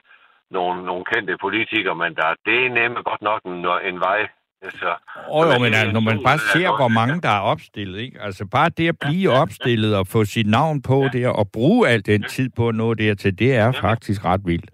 [0.51, 4.27] nogle, nogle kendte politikere, men der, det er nemme godt nok en, en vej.
[4.63, 4.89] Altså,
[5.27, 7.97] Og jo, Men altså, når man en bare stor- ser, hvor mange der er opstillet,
[8.05, 8.17] ikke?
[8.27, 12.05] Altså bare det at blive opstillet og få sit navn på det, og bruge al
[12.05, 14.69] den tid på at nå dertil, det er faktisk ret vildt.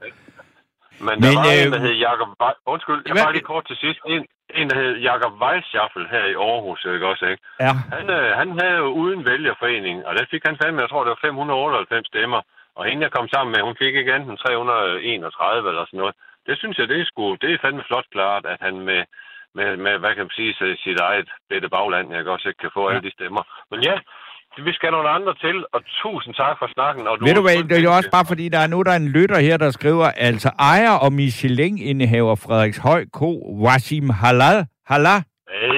[1.06, 2.30] Men, der Men, var en, øh, der hed Jacob
[2.74, 4.00] Undskyld, jeg hvad- bare lige kort til sidst.
[4.14, 4.22] En,
[4.60, 7.44] en der hed Jacob Weisschaffel her i Aarhus, ikke også, ikke?
[7.66, 11.04] Ja, Han, øh, han havde jo uden vælgerforening, og der fik han fandme, jeg tror,
[11.04, 12.42] det var 598 stemmer.
[12.78, 16.16] Og hende, jeg kom sammen med, hun fik ikke andet end 331 eller sådan noget.
[16.48, 19.02] Det synes jeg, det er, sgu, det er fandme flot klart, at han med,
[19.58, 20.54] med, med hvad kan man sige,
[20.86, 22.90] sit eget bedte bagland, jeg også ikke kan få Ja.
[22.96, 23.42] alle de stemmer.
[23.72, 23.96] Men ja,
[24.68, 27.08] vi skal nogle andre til, og tusind tak for snakken.
[27.08, 28.92] Og du Ved du hvad, det er jo også bare fordi, der er nu der
[28.92, 33.30] er en lytter her, der skriver, altså ejer og Michelin-indehaver Frederikshøj Ko,
[33.66, 34.60] Wasim Halal,
[34.92, 35.22] Halal,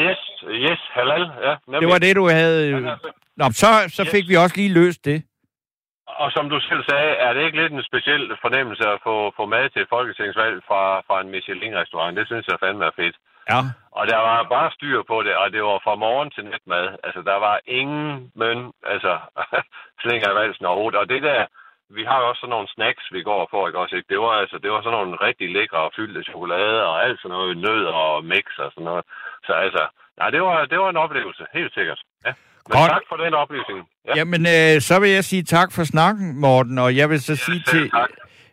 [0.05, 0.21] Yes,
[0.65, 1.53] yes, halal, ja.
[1.67, 1.81] Nemlig.
[1.81, 2.57] det var det, du havde...
[3.39, 5.19] Nå, så, så fik vi også lige løst det.
[6.23, 9.43] Og som du selv sagde, er det ikke lidt en speciel fornemmelse at få, få
[9.45, 12.17] mad til et folketingsvalg fra, fra en Michelin-restaurant?
[12.17, 13.15] Det synes jeg fandme er fedt.
[13.49, 13.60] Ja.
[13.97, 16.86] Og der var bare styr på det, og det var fra morgen til natmad.
[17.04, 18.60] Altså, der var ingen møn,
[18.93, 19.13] altså,
[20.01, 20.99] slinger i valsen overhovedet.
[20.99, 21.41] Og det der,
[21.97, 23.95] vi har også sådan nogle snacks, vi går får, ikke også?
[23.95, 24.10] Ikke?
[24.13, 27.36] Det var altså, det var sådan nogle rigtig lækre og fyldte chokolade og alt sådan
[27.38, 29.04] noget, nød og mix og sådan noget.
[29.45, 29.84] Så altså,
[30.19, 32.01] nej, det var, det var en oplevelse, helt sikkert.
[32.25, 32.34] Ja.
[32.67, 32.91] Men Godt.
[32.91, 33.80] tak for den oplysning.
[34.08, 37.36] Ja, Jamen, øh, så vil jeg sige tak for snakken, Morten, og jeg vil så
[37.36, 38.10] sige selv til tak.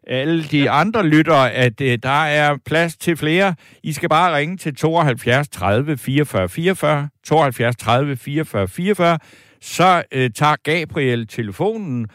[0.09, 3.55] Alle de andre lyttere, at øh, der er plads til flere.
[3.83, 9.18] I skal bare ringe til 72 30 44 44, 72 30 44 44,
[9.61, 12.07] så øh, tager Gabriel telefonen,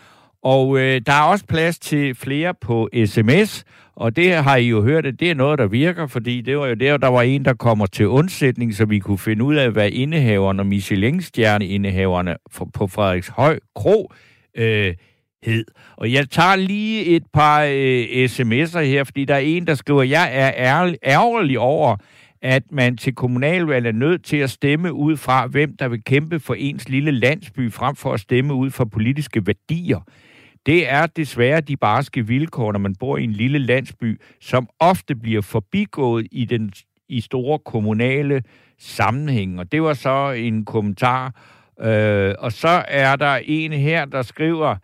[0.44, 3.64] og øh, der er også plads til flere på sms,
[3.96, 6.68] og det har I jo hørt, at det er noget, der virker, fordi det var
[6.68, 9.72] jo der, der var en, der kommer til undsætning, så vi kunne finde ud af,
[9.72, 12.36] hvad indehaverne og Michelin-stjerne-indehaverne
[12.74, 14.12] på Frederikshøj Kro
[14.58, 14.94] øh,
[15.44, 15.66] hed.
[15.96, 20.04] Og jeg tager lige et par øh, sms'er her, fordi der er en, der skriver,
[20.04, 20.52] jeg er
[21.04, 21.96] ærgerlig, over,
[22.42, 26.40] at man til kommunalvalg er nødt til at stemme ud fra, hvem der vil kæmpe
[26.40, 30.00] for ens lille landsby, frem for at stemme ud fra politiske værdier.
[30.66, 35.16] Det er desværre de barske vilkår, når man bor i en lille landsby, som ofte
[35.16, 36.72] bliver forbigået i den
[37.10, 38.44] i store kommunale
[38.80, 39.60] sammenhæng.
[39.60, 41.34] Og det var så en kommentar.
[41.82, 44.76] Øh, og så er der en her, der skriver,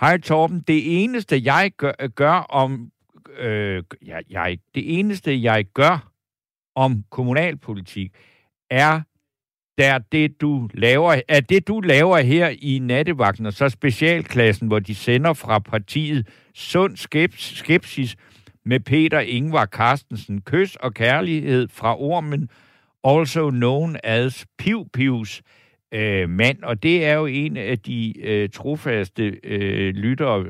[0.00, 2.90] Hej Torben, det eneste jeg gør, gør om
[3.38, 6.12] øh, jeg, jeg, det eneste jeg gør
[6.74, 8.12] om kommunalpolitik
[8.70, 9.00] er
[9.78, 14.78] der det du laver, er det du laver her i nattevagten og så specialklassen, hvor
[14.78, 18.16] de sender fra partiet Sund Skeps, Skepsis
[18.64, 20.40] med Peter Ingvar Carstensen.
[20.40, 22.48] Kys og kærlighed fra ormen,
[23.04, 25.42] also known as Piv Pivs
[25.94, 30.44] øh, mand, og det er jo en af de øh, trofaste øh, lyttere.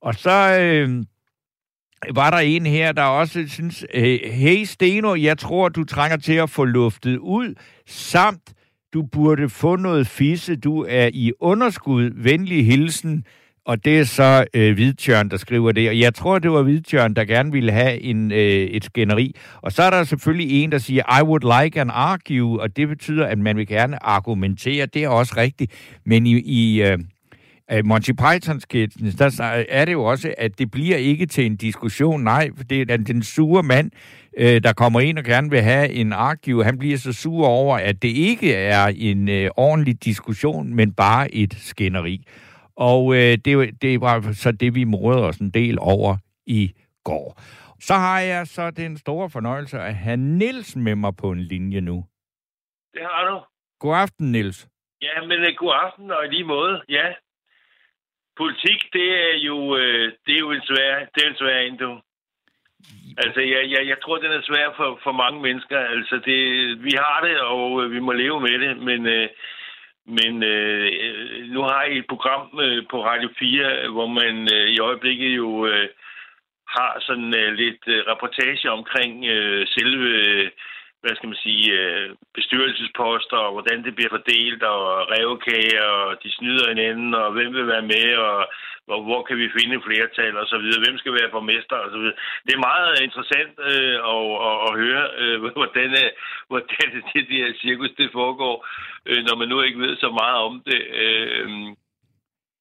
[0.00, 1.04] Og så øh,
[2.14, 3.86] var der en her, der også synes,
[4.24, 7.54] hey Steno, jeg tror, du trænger til at få luftet ud,
[7.86, 8.52] samt
[8.92, 13.24] du burde få noget fisse, du er i underskud, venlig hilsen,
[13.70, 15.88] og det er så øh, Hvidtjørn, der skriver det.
[15.88, 19.34] Og jeg tror, det var Hvidtjørn, der gerne ville have en, øh, et skænderi.
[19.62, 22.88] Og så er der selvfølgelig en, der siger, I would like an argue, og det
[22.88, 24.86] betyder, at man vil gerne argumentere.
[24.86, 25.72] Det er også rigtigt.
[26.06, 26.98] Men i, i øh,
[27.72, 31.56] øh Monty python sketchen der er det jo også, at det bliver ikke til en
[31.56, 32.24] diskussion.
[32.24, 33.90] Nej, for det er den, den sure mand,
[34.38, 36.64] øh, der kommer ind og gerne vil have en argue.
[36.64, 41.34] Han bliver så sur over, at det ikke er en øh, ordentlig diskussion, men bare
[41.34, 42.24] et skænderi.
[42.88, 46.16] Og øh, det, det var så det, vi morede os en del over
[46.46, 46.72] i
[47.04, 47.26] går.
[47.80, 51.80] Så har jeg så den store fornøjelse at have Nils med mig på en linje
[51.80, 52.04] nu.
[52.94, 53.36] Det har du.
[53.78, 54.68] God aften, Nils.
[55.02, 56.82] Ja, men uh, god aften og i lige måde.
[56.88, 57.06] Ja.
[58.36, 61.76] Politik, det er jo, øh, det er jo en svær, det er en svær en,
[61.76, 62.00] du.
[63.18, 65.78] Altså, jeg, jeg, jeg tror, den er svær for, for mange mennesker.
[65.78, 66.38] Altså, det,
[66.84, 69.28] vi har det, og øh, vi må leve med det, men, øh,
[70.18, 70.86] men øh,
[71.54, 75.66] nu har I et program øh, på Radio 4, hvor man øh, i øjeblikket jo
[75.66, 75.88] øh,
[76.76, 80.50] har sådan øh, lidt øh, reportage omkring øh, selve, øh,
[81.02, 84.82] hvad skal man sige, øh, bestyrelsesposter, og hvordan det bliver fordelt, og
[85.14, 88.38] revkager, og de snyder hinanden, og hvem vil være med, og
[88.90, 91.98] hvor, hvor kan vi finde flertal, og så videre, hvem skal være borgmester, og så
[92.00, 92.16] videre.
[92.46, 96.10] Det er meget øh, interessant øh, at, at, at høre, øh, hvordan, øh,
[96.50, 98.56] hvordan det, det her cirkus det foregår,
[99.08, 100.80] øh, når man nu ikke ved så meget om det.
[101.02, 101.48] Øh,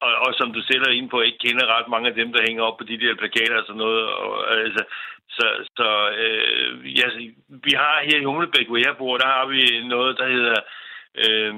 [0.05, 2.45] og, og som du selv er inde på, ikke kender ret mange af dem, der
[2.47, 4.03] hænger op på de der plakater og sådan noget.
[4.23, 4.31] Og,
[4.65, 4.83] altså,
[5.29, 5.45] så
[5.77, 5.87] så
[6.23, 7.05] øh, ja,
[7.65, 10.59] vi har her i Humlebæk, hvor jeg bor, der har vi noget, der hedder
[11.23, 11.55] øh,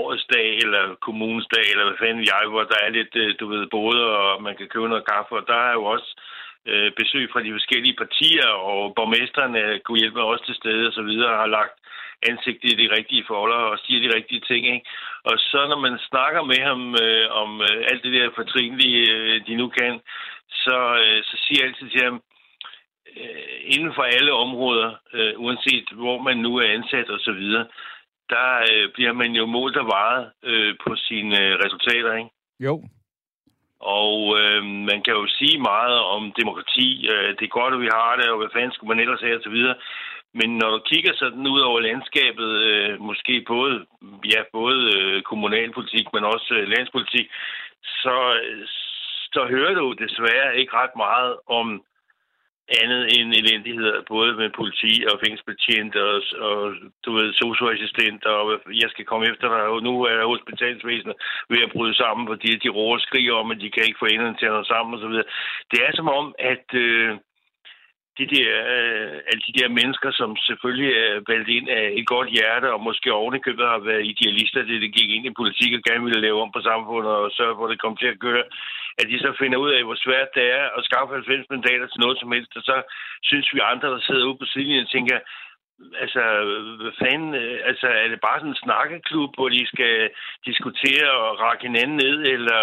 [0.00, 3.46] årets dag, eller kommunens dag, eller hvad fanden jeg, hvor der er lidt, øh, du
[3.52, 6.10] ved, både, og man kan købe noget kaffe, og der er jo også
[6.70, 11.02] øh, besøg fra de forskellige partier, og borgmesterne kunne hjælpe os til stede og så
[11.02, 11.76] videre, og har lagt
[12.30, 14.66] ansigtet i de rigtige forholder og siger de rigtige ting.
[14.74, 14.86] Ikke?
[15.24, 19.46] Og så når man snakker med ham øh, om øh, alt det der fortrinlige, øh,
[19.46, 20.00] de nu kan,
[20.64, 22.22] så, øh, så siger jeg altid til ham,
[23.16, 27.66] øh, inden for alle områder, øh, uanset hvor man nu er ansat og så videre,
[28.34, 32.30] der øh, bliver man jo målt og varet øh, på sine øh, resultater, ikke?
[32.66, 32.74] Jo.
[33.98, 36.88] Og øh, man kan jo sige meget om demokrati.
[37.12, 39.36] Øh, det er godt, at vi har det, og hvad fanden skulle man ellers have,
[39.36, 39.76] og så videre.
[40.38, 43.86] Men når du kigger sådan ud over landskabet, øh, måske både,
[44.32, 47.26] ja, både øh, kommunalpolitik, men også øh, landspolitik,
[48.02, 48.16] så,
[49.34, 51.84] så hører du desværre ikke ret meget om
[52.68, 58.88] andet end elendigheder, både med politi og fængselsbetjent og, og du ved, socioassistenter, og jeg
[58.90, 61.16] skal komme efter dig, og nu er hospitalsvæsenet
[61.48, 64.06] ved at bryde sammen, fordi de råber og skriger om, at de kan ikke få
[64.06, 65.14] enderne til at nå sammen osv.
[65.72, 67.16] Det er som om, at øh,
[68.18, 72.28] de der, øh, alle de der mennesker, som selvfølgelig er valgt ind af et godt
[72.36, 76.04] hjerte, og måske ovenikøbet har været idealister, det det gik ind i politik og gerne
[76.04, 78.44] ville lave om på samfundet og sørge for, at det kom til at køre,
[79.00, 82.00] at de så finder ud af, hvor svært det er at skaffe 90 mandater til
[82.04, 82.76] noget som helst, og så
[83.28, 85.18] synes vi andre, der sidder ude på sidelinjen, tænker,
[86.04, 86.22] altså,
[86.80, 89.96] hvad fanden, øh, altså, er det bare sådan en snakkeklub, hvor de skal
[90.48, 92.60] diskutere og række hinanden ned, eller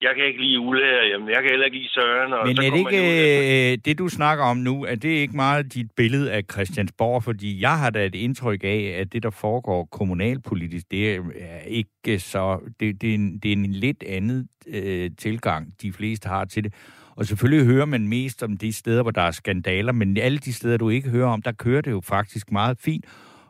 [0.00, 2.32] jeg kan ikke lide Ulla, jamen, jeg kan heller ikke lide Søren.
[2.32, 5.08] Og Men så er det ikke ud øh, det, du snakker om nu, er det
[5.08, 7.22] ikke meget dit billede af Christiansborg?
[7.22, 11.20] Fordi jeg har da et indtryk af, at det, der foregår kommunalpolitisk, det er
[11.66, 12.60] ikke så...
[12.80, 16.64] Det, det, er, en, det er en lidt andet øh, tilgang, de fleste har til
[16.64, 16.74] det.
[17.16, 20.52] Og selvfølgelig hører man mest om de steder, hvor der er skandaler, men alle de
[20.52, 23.04] steder, du ikke hører om, der kører det jo faktisk meget fint.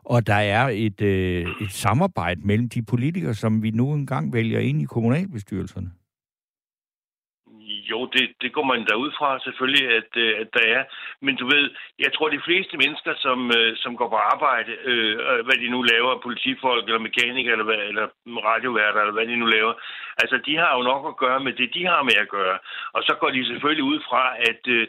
[0.04, 4.60] Og der er et, øh, et samarbejde mellem de politikere, som vi nu engang vælger
[4.60, 5.90] ind i kommunalbestyrelserne.
[7.90, 10.84] Jo, det, det går man derud fra selvfølgelig, at, øh, at der er.
[11.20, 11.64] Men du ved,
[11.98, 15.16] jeg tror, de fleste mennesker, som, øh, som går på arbejde, øh,
[15.46, 18.06] hvad de nu laver, politifolk eller mekanikere eller, hvad, eller
[18.48, 19.74] radioværter eller hvad de nu laver,
[20.22, 22.58] altså de har jo nok at gøre med det, de har med at gøre.
[22.92, 24.86] Og så går de selvfølgelig ud fra, at, øh,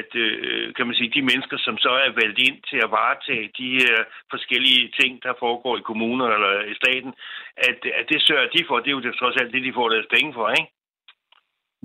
[0.00, 3.50] at øh, kan man sige, de mennesker, som så er valgt ind til at varetage
[3.58, 3.96] de her
[4.30, 7.12] forskellige ting, der foregår i kommuner eller i staten,
[7.56, 8.76] at, at det sørger de for.
[8.78, 10.70] Det er jo det, trods alt det, de får deres penge for, ikke?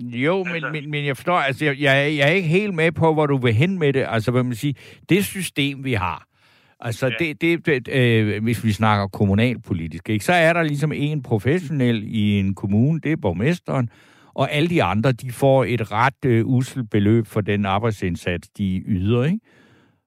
[0.02, 2.92] Jo, men, Altså- men, men jeg forstår, altså jeg, jeg, jeg er ikke helt med
[2.92, 4.04] på, hvor du vil hen med det.
[4.08, 4.74] Altså, hvad man siger,
[5.08, 6.26] det system, vi har,
[6.80, 7.12] altså Ja.
[7.24, 12.02] det, det, det øh, hvis vi snakker kommunalpolitisk, ikke, så er der ligesom en professionel
[12.06, 13.88] i en kommune, det er borgmesteren,
[14.34, 18.82] og alle de andre, de får et ret øh, uselt beløb for den arbejdsindsats, de
[18.86, 19.38] yder, ikke?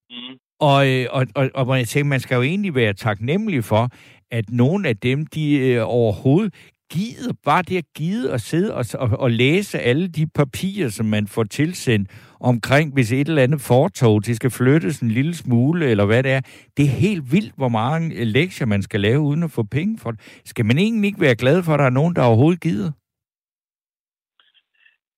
[0.10, 0.16] Mm.
[0.60, 3.90] Og, øh, og, og, og jeg tænker, man skal jo egentlig være taknemmelig for,
[4.32, 6.54] at nogle af dem, de øh, overhovedet
[6.96, 11.06] gider, bare det at gide at sidde og, og, og læse alle de papirer, som
[11.06, 12.10] man får tilsendt
[12.42, 16.32] omkring, hvis et eller andet fortog, det skal flyttes en lille smule, eller hvad det
[16.32, 16.42] er.
[16.78, 20.00] Det er helt vildt, hvor mange øh, lektier man skal lave, uden at få penge
[20.04, 20.20] for det.
[20.46, 22.92] Skal man egentlig ikke være glad for, at der er nogen, der overhovedet gider?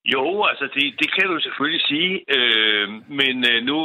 [0.05, 2.87] Jo, altså det, det kan du selvfølgelig sige, øh,
[3.19, 3.77] men øh, nu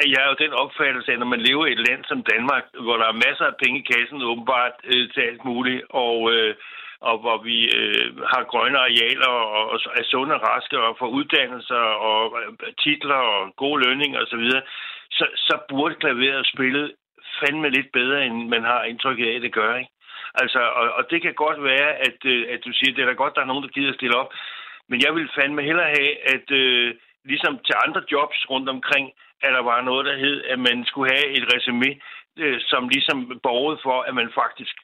[0.00, 2.96] er jeg jo den opfattelse, at når man lever i et land som Danmark, hvor
[2.96, 6.54] der er masser af penge i kassen åbenbart øh, til alt muligt, og, øh,
[7.08, 11.08] og hvor vi øh, har grønne arealer og, og er sunde og raske og får
[11.18, 14.46] uddannelser og øh, titler og gode lønninger osv.,
[15.18, 16.92] så, så burde klaveret spille
[17.40, 19.90] fandme lidt bedre, end man har indtrykket af, at det gør, ikke?
[20.34, 23.06] Altså, og, og det kan godt være, at, øh, at du siger, at det er
[23.06, 24.30] da godt, der er nogen, der gider stille op.
[24.88, 26.94] Men jeg vil fandme hellere have, at øh,
[27.24, 29.06] ligesom til andre jobs rundt omkring,
[29.44, 31.90] at der var noget, der hed, at man skulle have et resume,
[32.38, 34.76] øh, som ligesom borgede for, at man faktisk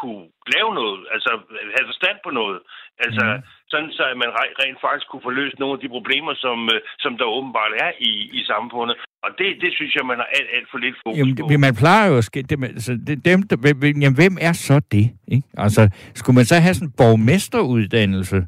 [0.00, 0.24] kunne
[0.54, 1.30] lave noget, altså
[1.76, 2.58] have forstand på noget.
[3.04, 3.42] Altså, mm.
[3.72, 6.58] sådan så at man re- rent faktisk kunne få løst nogle af de problemer, som,
[6.74, 8.94] øh, som der åbenbart er i, i samfundet.
[9.24, 11.46] Og det, det synes jeg, man har alt, alt for lidt fokus Jamen, på.
[11.50, 12.92] det, man plejer jo at det, altså,
[13.28, 15.06] dem, der, hvem, jamen, hvem er så det?
[15.34, 15.46] Ikke?
[15.64, 15.82] Altså,
[16.18, 18.38] skulle man så have sådan en borgmesteruddannelse,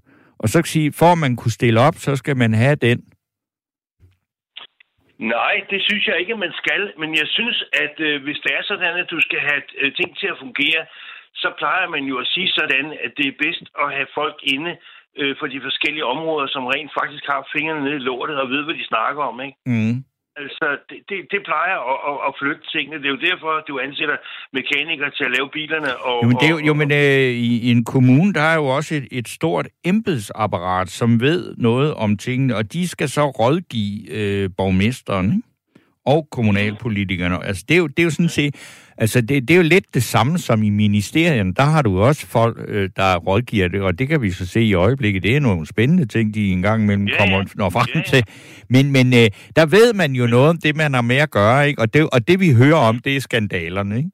[0.43, 2.99] og så sige, for at man kunne stille op, så skal man have den?
[5.19, 6.83] Nej, det synes jeg ikke, at man skal.
[7.01, 10.11] Men jeg synes, at øh, hvis det er sådan, at du skal have øh, ting
[10.21, 10.83] til at fungere,
[11.43, 14.73] så plejer man jo at sige sådan, at det er bedst at have folk inde
[15.21, 18.63] øh, for de forskellige områder, som rent faktisk har fingrene nede i lortet og ved,
[18.65, 19.37] hvad de snakker om.
[19.47, 19.59] Ikke?
[19.67, 19.97] Mm.
[20.43, 22.97] Altså, det, det, det plejer at, at, at flytte tingene.
[23.01, 24.17] Det er jo derfor, du ansætter
[24.53, 25.91] mekanikere til at lave bilerne.
[26.09, 28.55] Og, Jo, men, det er jo, jo, men øh, i, i en kommune, der er
[28.55, 33.25] jo også et, et stort embedsapparat, som ved noget om tingene, og de skal så
[33.41, 35.56] rådgive øh, borgmesteren ikke?
[36.07, 37.47] Og kommunalpolitikerne.
[37.47, 38.55] Altså, det er jo, det er jo sådan set...
[38.99, 41.53] Altså, det, det er jo lidt det samme som i ministerien.
[41.53, 44.61] Der har du også folk, øh, der rådgiver det, og det kan vi så se
[44.63, 45.23] i øjeblikket.
[45.23, 47.19] Det er nogle spændende ting, de engang imellem ja.
[47.19, 48.23] kommer når frem til.
[48.75, 51.69] Men, men øh, der ved man jo noget om det, man har med at gøre,
[51.69, 51.83] ikke?
[51.83, 54.11] Og det, og det vi hører om, det er skandalerne, ikke?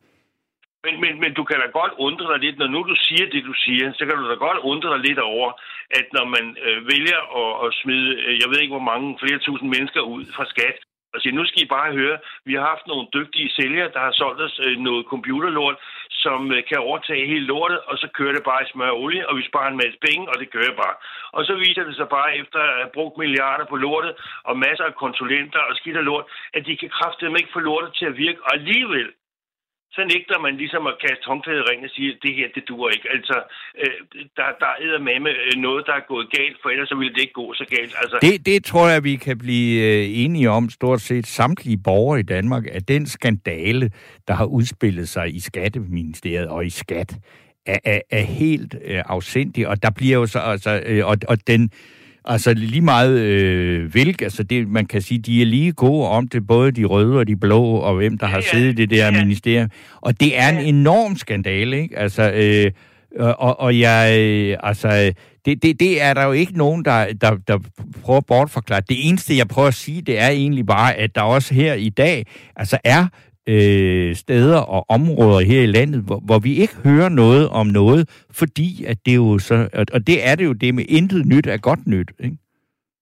[0.87, 3.43] Men, men, men du kan da godt undre dig lidt, når nu du siger det,
[3.51, 5.49] du siger, så kan du da godt undre dig lidt over,
[5.99, 9.41] at når man øh, vælger at, at smide, øh, jeg ved ikke hvor mange, flere
[9.47, 10.77] tusind mennesker ud fra skat,
[11.15, 14.13] og siger, nu skal I bare høre, vi har haft nogle dygtige sælgere, der har
[14.13, 15.77] solgt os øh, noget computerlort,
[16.25, 19.29] som øh, kan overtage hele lortet, og så kører det bare i smør og olie,
[19.29, 20.97] og vi sparer en masse penge, og det kører bare.
[21.37, 24.13] Og så viser det sig bare, efter at have brugt milliarder på lortet,
[24.45, 27.91] og masser af konsulenter og skidt og lort, at de kan kraftedeme ikke få lortet
[27.99, 29.09] til at virke, og alligevel
[29.95, 32.91] så nægter man ligesom at kaste håndklædet ring og sige, at det her, det duer
[32.97, 33.09] ikke.
[33.17, 33.37] Altså,
[33.83, 33.97] øh,
[34.37, 37.15] der, der er med med øh, noget, der er gået galt, for ellers så ville
[37.15, 37.95] det ikke gå så galt.
[38.03, 42.21] Altså, det, det tror jeg, vi kan blive øh, enige om, stort set samtlige borgere
[42.21, 43.91] i Danmark, at den skandale,
[44.29, 47.17] der har udspillet sig i Skatteministeriet og i Skat,
[47.67, 51.47] er, er, er helt øh, afsindig, og der bliver jo så, altså, øh, og, og
[51.47, 51.71] den,
[52.25, 56.29] Altså lige meget øh, hvilk, altså det, man kan sige, de er lige gode om
[56.29, 58.91] det, både de røde og de blå, og hvem der ja, har siddet i det
[58.91, 59.25] der ja.
[59.25, 59.69] ministerium.
[60.01, 61.99] Og det er en enorm skandale, ikke?
[61.99, 62.71] Altså, øh,
[63.19, 65.13] og, og jeg, øh, altså,
[65.45, 67.59] det, det, det er der jo ikke nogen, der, der, der
[68.03, 68.83] prøver at bortforklare.
[68.89, 71.89] Det eneste, jeg prøver at sige, det er egentlig bare, at der også her i
[71.89, 73.07] dag, altså er
[73.49, 78.03] øh, steder og områder her i landet, hvor, hvor vi ikke hører noget om noget,
[78.41, 79.57] fordi at det er jo så,
[79.95, 82.37] og det er det jo det med intet nyt er godt nyt, ikke?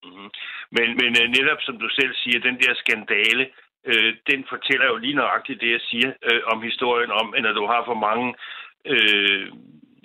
[0.05, 0.30] Mm-hmm.
[0.76, 3.45] Men, men øh, netop som du selv siger, den der skandale,
[3.91, 7.53] øh, den fortæller jo lige nøjagtigt det, jeg siger øh, om historien om, at når
[7.53, 8.34] du har for mange
[8.95, 9.47] øh,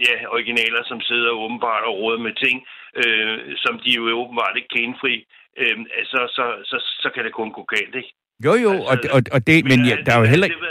[0.07, 2.57] ja, originaler, som sidder åbenbart og råder med ting,
[3.01, 5.25] øh, som de jo åbenbart ikke kan indfri,
[5.61, 5.77] øh,
[6.11, 8.13] så, så, så, så kan det kun gå galt, ikke?
[8.45, 10.61] Jo, jo, altså, og, og, og det, men, men ja, der er jo heller ikke...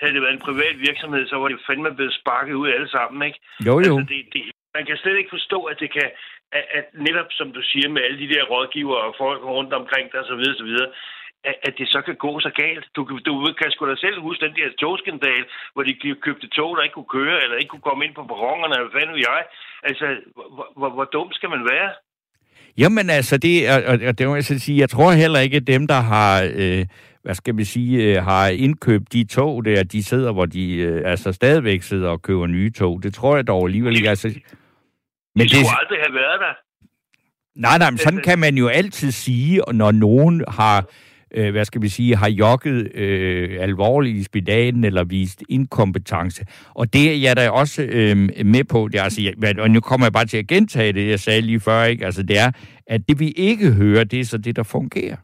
[0.00, 3.22] Havde det været en privat virksomhed, så var det fandme blevet sparket ud alle sammen,
[3.28, 3.38] ikke?
[3.66, 3.94] Jo, jo.
[3.98, 4.42] Altså, det, det,
[4.74, 6.08] man kan slet ikke forstå, at det kan,
[6.52, 10.06] at, at netop som du siger, med alle de der rådgiver og folk rundt omkring
[10.12, 10.88] dig, så videre, så videre,
[11.50, 12.84] at, at det så kan gå så galt.
[12.96, 15.92] Du, du kan sgu da selv huske den der togskandal, hvor de
[16.26, 19.06] købte tog, der ikke kunne køre, eller ikke kunne komme ind på perronerne, eller hvad
[19.10, 19.40] ved jeg.
[19.88, 20.06] Altså,
[20.56, 21.90] hvor, hvor, hvor dum skal man være?
[22.78, 25.86] Jamen altså, det, og, og det må jeg sige, jeg tror heller ikke, at dem,
[25.86, 26.86] der har, øh,
[27.22, 31.10] hvad skal vi sige, øh, har indkøbt de tog der, de sidder, hvor de øh,
[31.10, 33.02] altså stadigvæk sidder og køber nye tog.
[33.02, 34.08] Det tror jeg dog alligevel ikke.
[34.08, 36.54] Altså, men det skulle aldrig have været der.
[37.60, 40.86] Nej, nej, men sådan kan man jo altid sige, når nogen har
[41.34, 46.44] øh, hvad skal vi sige, har jokket øh, alvorligt i spidalen eller vist inkompetence.
[46.74, 48.88] Og det er jeg da også øh, med på.
[48.92, 51.40] Det er, altså, jeg, og nu kommer jeg bare til at gentage det, jeg sagde
[51.40, 52.06] lige før, ikke?
[52.06, 52.50] Altså, det er,
[52.86, 55.16] at det vi ikke hører, det er så det, der fungerer.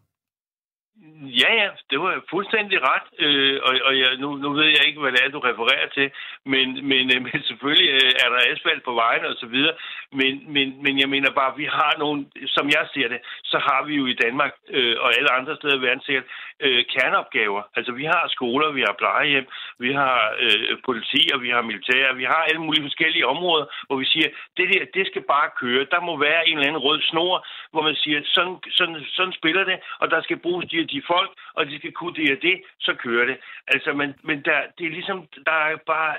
[1.40, 5.00] Ja, ja, det var fuldstændig ret, øh, og, og jeg, nu, nu ved jeg ikke,
[5.00, 6.10] hvad det er, du refererer til,
[6.52, 9.74] men, men, øh, men selvfølgelig øh, er der asfalt på vejen og så videre,
[10.12, 13.80] men, men, men jeg mener bare, vi har nogle, som jeg ser det, så har
[13.86, 16.26] vi jo i Danmark øh, og alle andre steder i verden sikkert
[16.66, 17.62] øh, kerneopgaver.
[17.76, 19.46] Altså vi har skoler, vi har plejehjem,
[19.84, 23.96] vi har øh, politi og vi har militær, vi har alle mulige forskellige områder, hvor
[24.02, 25.90] vi siger, det der, det skal bare køre.
[25.94, 27.34] Der må være en eller anden rød snor,
[27.72, 31.30] hvor man siger, sådan, sådan, sådan spiller det, og der skal bruges de, de folk,
[31.56, 32.56] og de skal kunne det og det,
[32.86, 33.36] så kører det.
[33.74, 36.10] Altså, men, men der, det er ligesom, der er bare,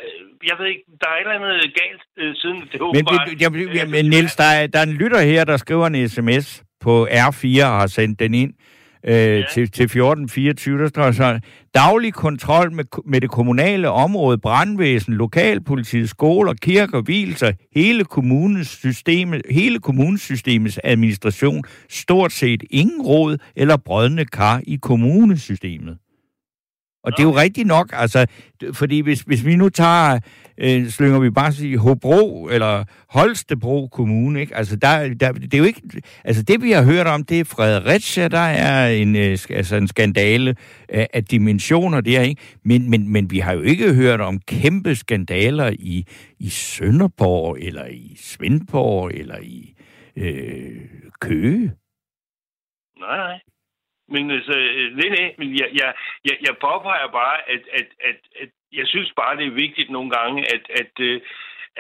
[0.50, 3.50] jeg ved ikke, der er et eller andet galt øh, siden det men, bare, jeg,
[3.80, 6.94] jeg, men Niels, der er, der er en lytter her, der skriver en sms på
[7.28, 8.54] R4 og har sendt den ind
[9.08, 9.44] øh, ja.
[9.54, 11.40] til, til 1424, der står så,
[11.76, 19.42] daglig kontrol med, med det kommunale område, brandvæsen, lokalpolitiet, skoler, kirker, hvilser, hele kommunens systemet,
[19.50, 25.98] hele kommunesystemets administration, stort set ingen råd eller brødne kar i kommunesystemet.
[27.04, 28.26] Og det er jo rigtigt nok, altså,
[28.74, 30.20] fordi hvis, hvis vi nu tager,
[30.58, 34.56] øh, slynger vi bare sige Hobro eller Holstebro Kommune, ikke?
[34.56, 35.82] Altså, der, der, det er jo ikke,
[36.24, 39.88] altså det vi har hørt om, det er Fredericia, der er en, øh, altså en
[39.88, 40.56] skandale
[40.90, 42.42] af, af dimensioner der, ikke?
[42.64, 46.06] Men, men, men vi har jo ikke hørt om kæmpe skandaler i,
[46.40, 49.74] i Sønderborg, eller i Svendborg, eller i
[50.18, 50.82] øh,
[51.22, 51.72] Køge.
[53.00, 53.53] Nej, nej.
[54.14, 55.90] Men altså, øh, nej, nej, men jeg, jeg,
[56.28, 58.50] jeg, jeg påpeger bare, at, at, at, at
[58.80, 61.22] jeg synes bare, det er vigtigt nogle gange, at, at, øh,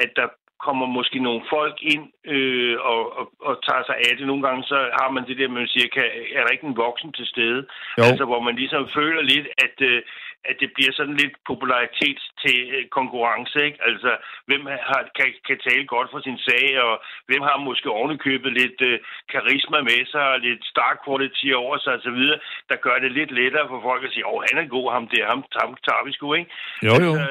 [0.03, 0.27] at der
[0.68, 4.26] kommer måske nogle folk ind øh, og, og, og tager sig af det.
[4.28, 6.07] Nogle gange så har man det der, man siger, kan,
[6.38, 7.61] er der ikke en voksen til stede?
[7.97, 8.03] Jo.
[8.07, 10.01] Altså, hvor man ligesom føler lidt, at, øh,
[10.49, 13.80] at det bliver sådan lidt popularitet til øh, konkurrence, ikke?
[13.89, 14.11] Altså,
[14.47, 16.93] hvem har, kan, kan tale godt for sin sag, og
[17.30, 18.99] hvem har måske ovenikøbet lidt øh,
[19.34, 22.22] karisma med sig, og lidt star quality over sig osv.,
[22.70, 25.07] der gør det lidt lettere for folk at sige, åh, oh, han er god, ham
[25.14, 26.51] der, ham, ham tager vi sgu, ikke?
[26.88, 27.14] Jo, jo.
[27.14, 27.28] Altså,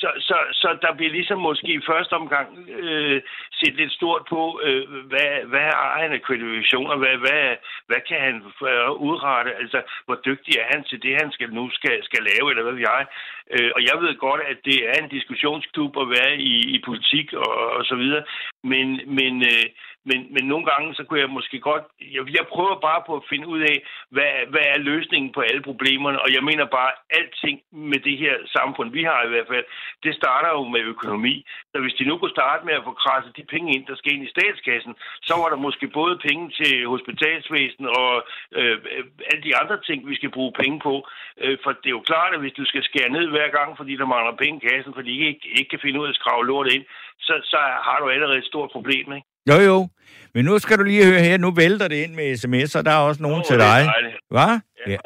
[0.00, 3.22] så, så, så der bliver ligesom måske i første omgang øh,
[3.58, 8.20] set lidt stort på, øh, hvad, hvad har han af kvalifikationer, hvad, hvad, hvad kan
[8.20, 8.36] han
[8.70, 12.50] øh, udrette, altså hvor dygtig er han til det, han skal, nu skal, skal lave,
[12.50, 13.06] eller hvad ved jeg.
[13.54, 17.32] Øh, og jeg ved godt, at det er en diskussionsklub at være i, i politik
[17.32, 18.22] og, og så videre,
[18.64, 18.86] men,
[19.18, 19.66] men, øh,
[20.08, 21.84] men, men nogle gange, så kunne jeg måske godt...
[22.16, 23.76] Jeg, jeg prøver bare på at finde ud af,
[24.14, 28.34] hvad, hvad er løsningen på alle problemerne, og jeg mener bare, alting med det her
[28.56, 29.64] samfund, vi har i hvert fald,
[30.04, 31.34] det starter jo med økonomi.
[31.72, 34.12] Så hvis de nu kunne starte med at få krasset de penge ind, der skal
[34.14, 34.94] ind i statskassen,
[35.28, 38.12] så var der måske både penge til hospitalsvæsen og
[38.58, 40.94] øh, øh alle de andre ting, vi skal bruge penge på.
[41.42, 43.92] Øh, for det er jo klart, at hvis du skal skære ned hver gang, fordi
[43.96, 46.46] der mangler penge i kassen, fordi de ikke, ikke kan finde ud af at skrave
[46.46, 46.84] lortet ind,
[47.26, 49.27] så, så har du allerede et stort problem, ikke?
[49.48, 49.88] Jo, jo.
[50.34, 51.38] Men nu skal du lige høre her.
[51.38, 52.82] Nu vælter det ind med sms'er.
[52.82, 53.90] Der er også nogen Åh, til dig.
[54.30, 54.58] Hvad?
[54.88, 54.96] Ja,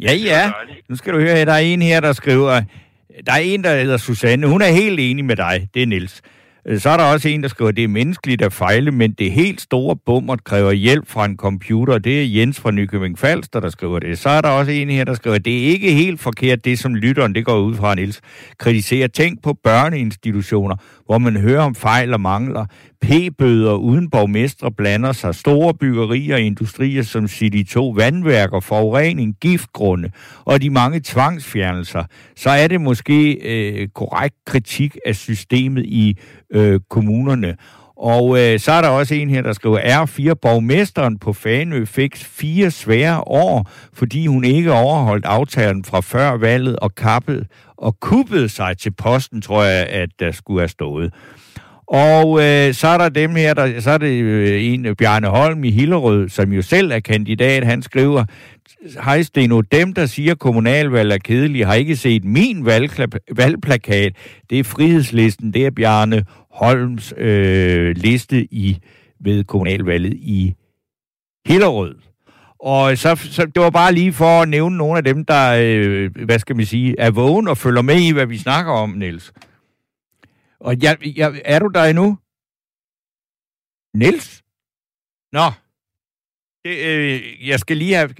[0.00, 0.12] Ja.
[0.14, 0.50] Ja.
[0.88, 1.44] Nu skal du høre her.
[1.44, 2.62] Der er en her, der skriver...
[3.26, 4.46] Der er en, der hedder Susanne.
[4.46, 5.68] Hun er helt enig med dig.
[5.74, 6.20] Det er Niels.
[6.68, 9.32] Øh, Så er der også en, der skriver, det er menneskeligt at fejle, men det
[9.32, 11.98] helt store bummert kræver hjælp fra en computer.
[11.98, 14.18] Det er Jens fra Nykøbing Falster, der skriver det.
[14.18, 16.78] Så er der også en her, der skriver, at det er ikke helt forkert, det
[16.78, 18.20] som lytteren, det går ud fra Niels,
[18.58, 19.08] kritiserer.
[19.08, 20.76] Tænk på børneinstitutioner,
[21.06, 22.66] hvor man hører om fejl og mangler.
[23.00, 25.34] P-bøder uden borgmestre blander sig.
[25.34, 30.10] Store byggerier og industrier som City 2, vandværker, forurening, giftgrunde
[30.44, 32.04] og de mange tvangsfjernelser.
[32.36, 36.18] Så er det måske øh, korrekt kritik af systemet i
[36.54, 37.56] øh, kommunerne.
[37.96, 42.16] Og øh, så er der også en her, der skriver, R4 borgmesteren på Fanø fik
[42.16, 47.44] fire svære år, fordi hun ikke overholdt aftalen fra før valget og kappede
[47.76, 51.12] og kuppede sig til posten, tror jeg, at der skulle have stået.
[51.86, 55.64] Og øh, så er der dem her, der, så er det øh, en, Bjarne Holm
[55.64, 58.24] i Hillerød, som jo selv er kandidat, han skriver,
[59.04, 64.12] Hej Steno, dem der siger, kommunalvalg er kedelige, har ikke set min valgpla- valgplakat.
[64.50, 68.78] Det er frihedslisten, det er Bjarne Holms øh, liste i
[69.20, 70.54] ved kommunalvalget i
[71.46, 71.98] Hillerød.
[72.58, 76.24] Og så, så det var bare lige for at nævne nogle af dem, der, øh,
[76.24, 79.32] hvad skal man sige, er vågen og følger med i, hvad vi snakker om, Niels.
[80.60, 82.18] Og jeg, jeg, er du der endnu?
[83.94, 84.42] Niels?
[85.32, 85.46] Nå.
[86.64, 88.14] Det, øh, jeg skal lige have...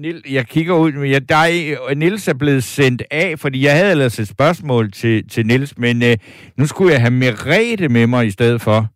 [0.00, 3.64] Niels, jeg kigger ud, men jeg, der er, øh, Nils er blevet sendt af, fordi
[3.64, 6.16] jeg havde ellers et spørgsmål til, til Nils, men øh,
[6.56, 8.88] nu skulle jeg have Merete med mig i stedet for.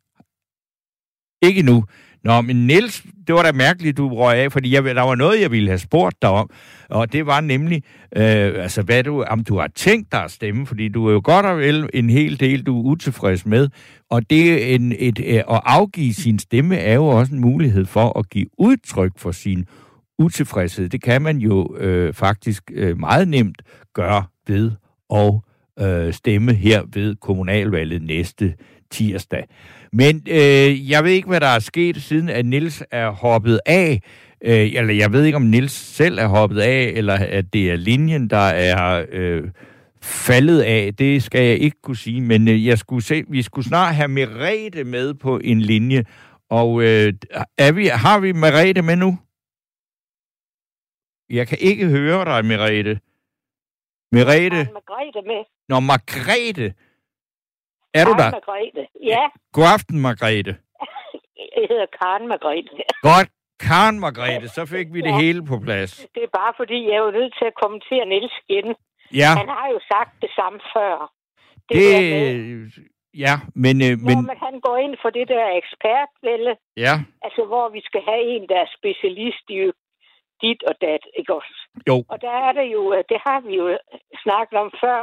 [1.43, 1.85] Ikke nu.
[2.25, 5.41] Nå, men Nils, det var da mærkeligt, du røg af, fordi jeg, der var noget,
[5.41, 6.51] jeg ville have spurgt dig om,
[6.91, 7.83] og det var nemlig,
[8.17, 11.21] øh, altså, hvad du, om du har tænkt dig at stemme, fordi du er jo
[11.25, 13.69] godt og vel en hel del, du er utilfreds med,
[14.11, 18.19] og det en, et, øh, at afgive sin stemme er jo også en mulighed for
[18.19, 19.65] at give udtryk for sin
[20.19, 20.89] utilfredshed.
[20.89, 23.63] Det kan man jo øh, faktisk øh, meget nemt
[23.95, 24.71] gøre ved
[25.15, 25.35] at
[25.81, 28.55] øh, stemme her ved kommunalvalget næste
[28.91, 29.45] tirsdag.
[29.93, 34.03] Men øh, jeg ved ikke, hvad der er sket, siden at Nils er hoppet af.
[34.45, 37.77] Øh, eller jeg ved ikke, om Nils selv er hoppet af, eller at det er
[37.77, 39.43] linjen, der er øh,
[40.03, 40.95] faldet af.
[40.99, 44.09] Det skal jeg ikke kunne sige, men øh, jeg skulle se, vi skulle snart have
[44.09, 46.05] Merete med på en linje.
[46.51, 47.13] Og øh,
[47.59, 49.19] er vi, har vi Merete med nu?
[51.39, 52.95] Jeg kan ikke høre dig, Merete.
[54.17, 54.61] Merete?
[54.65, 55.41] Har Margrethe med.
[55.71, 56.67] Nå, Margrethe.
[57.99, 58.31] Er du der?
[58.39, 58.83] Margrethe.
[59.13, 59.23] Ja,
[59.57, 60.53] God aften, Margrethe.
[61.57, 62.71] jeg hedder Karen Margrethe.
[63.09, 63.29] Godt.
[63.67, 65.21] Karen Margrethe, så fik vi det Ja.
[65.23, 65.93] hele på plads.
[66.15, 68.69] Det er bare fordi, jeg er jo nødt til at kommentere Niels igen.
[69.23, 71.13] Ja, Han har jo sagt det samme før.
[71.69, 71.77] det...
[71.77, 72.71] med,
[73.25, 73.75] Ja, men...
[73.87, 74.17] øh, men...
[74.31, 76.53] men han går ind for det der ekspertvælde,
[76.85, 76.95] ja,
[77.27, 79.59] altså hvor vi skal have en, der er specialist i
[80.43, 81.55] dit og dat, ikke også?
[81.89, 81.97] jo.
[82.09, 83.79] Og der er det jo, øh, det har vi jo
[84.23, 85.01] snakket om før,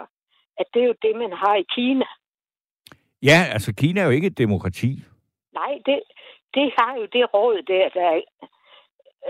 [0.60, 2.06] at det er jo det, man har i Kina.
[3.24, 4.92] Ja, altså Kina er jo ikke et demokrati.
[5.54, 6.00] Nej, det,
[6.54, 8.20] det har jo det råd der, der er,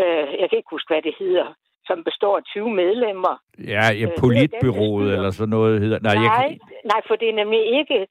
[0.01, 1.53] øh, jeg kan ikke huske, hvad det hedder,
[1.85, 3.35] som består af 20 medlemmer.
[3.73, 5.15] Ja, ja Øh, politbyrået styrer.
[5.15, 5.99] eller sådan noget hedder...
[5.99, 6.59] Nej, Nej, jeg, kan-
[6.91, 8.07] nej, for det er nemlig ikke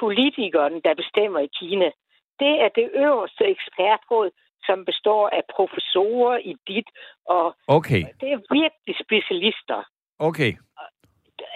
[0.00, 1.90] politikeren, der bestemmer i Kina.
[2.42, 4.30] Det er det øverste ekspertråd,
[4.66, 6.88] som består af professorer i dit,
[7.26, 9.82] og okay, det er virkelig specialister.
[10.18, 10.52] okay.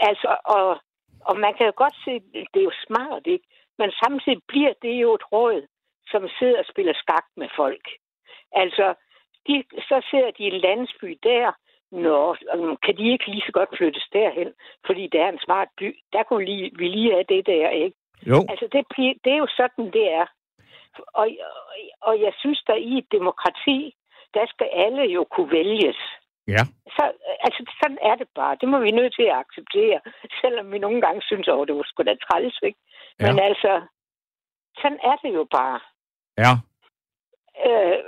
[0.00, 0.80] Altså, og,
[1.20, 2.12] og man kan jo godt se,
[2.52, 3.46] det er jo smart, ikke?
[3.78, 5.66] Men samtidig bliver det jo et råd,
[6.10, 7.86] som sidder og spiller skak med folk.
[8.52, 8.94] Altså,
[9.46, 11.52] de, så sidder de i en landsby der,
[11.90, 12.36] Nå,
[12.84, 14.52] kan de ikke lige så godt flyttes derhen,
[14.86, 15.98] fordi det er en smart by.
[16.12, 17.96] Der kunne lige, vi lige have det der, ikke?
[18.26, 18.80] Jo, Altså, det,
[19.24, 20.26] det er jo sådan, det er.
[21.06, 21.26] Og,
[21.72, 23.94] og, og jeg synes, der i et demokrati,
[24.34, 26.00] der skal alle jo kunne vælges.
[26.48, 26.62] ja.
[26.96, 27.12] Så,
[27.46, 28.56] altså, sådan er det bare.
[28.60, 30.00] Det må vi nødt til at acceptere,
[30.40, 32.78] selvom vi nogle gange synes, at det var sgu da træls, ikke?
[33.18, 33.44] Men Ja.
[33.48, 33.72] altså,
[34.80, 35.80] sådan er det jo bare.
[36.38, 36.52] Ja,
[37.66, 37.98] Øh,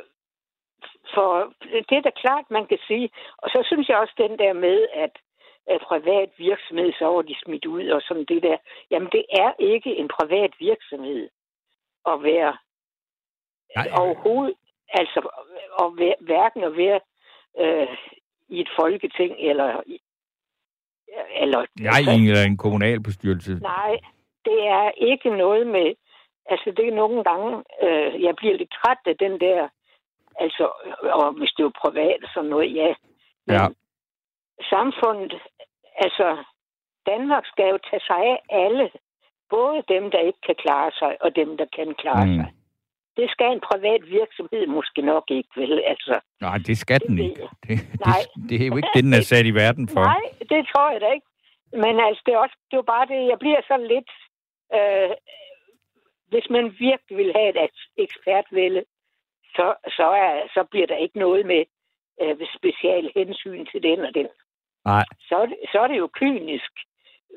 [1.14, 1.52] for
[1.88, 3.10] det er da klart, man kan sige.
[3.38, 5.10] Og så synes jeg også den der med, at
[5.66, 8.56] at privat virksomhed, så var de smidt ud og sådan det der.
[8.90, 11.28] Jamen, det er ikke en privat virksomhed
[12.06, 12.56] at være
[13.76, 13.88] Nej.
[14.00, 14.54] overhovedet,
[14.88, 15.28] altså,
[15.72, 15.90] og
[16.20, 17.00] hverken at være
[17.58, 17.96] øh,
[18.48, 19.80] i et folketing, eller...
[21.42, 23.54] eller Nej, i en, eller en kommunalbestyrelse.
[23.54, 23.98] Nej,
[24.44, 25.94] det er ikke noget med...
[26.46, 27.64] Altså, det er nogle gange...
[27.82, 29.68] Øh, jeg bliver lidt træt af den der...
[30.40, 30.64] Altså,
[31.02, 32.94] og hvis det er jo privat og sådan noget, ja.
[33.46, 33.66] Men Ja.
[34.70, 35.34] samfundet...
[35.96, 36.44] Altså,
[37.06, 38.90] Danmark skal jo tage sig af alle.
[39.50, 42.34] Både dem, der ikke kan klare sig, og dem, der kan klare mm.
[42.34, 42.48] sig.
[43.16, 45.82] Det skal en privat virksomhed måske nok ikke, vel?
[45.86, 47.48] Altså, Nej, det skal den Det ikke.
[47.68, 48.20] Det, Nej.
[48.34, 50.00] det, det er jo ikke det, den er sat i verden for.
[50.04, 51.26] Nej, det tror jeg da ikke.
[51.72, 54.10] Men altså, det er, også, det er jo bare det, jeg bliver sådan lidt...
[54.76, 55.10] Øh,
[56.32, 58.82] hvis man virkelig vil have et eks- ekspertvælde,
[59.56, 61.62] så, så, er, så bliver der ikke noget med
[62.22, 64.28] øh, special hensyn til den og den.
[64.84, 65.04] Nej.
[65.28, 66.72] Så, det- så er det jo kynisk,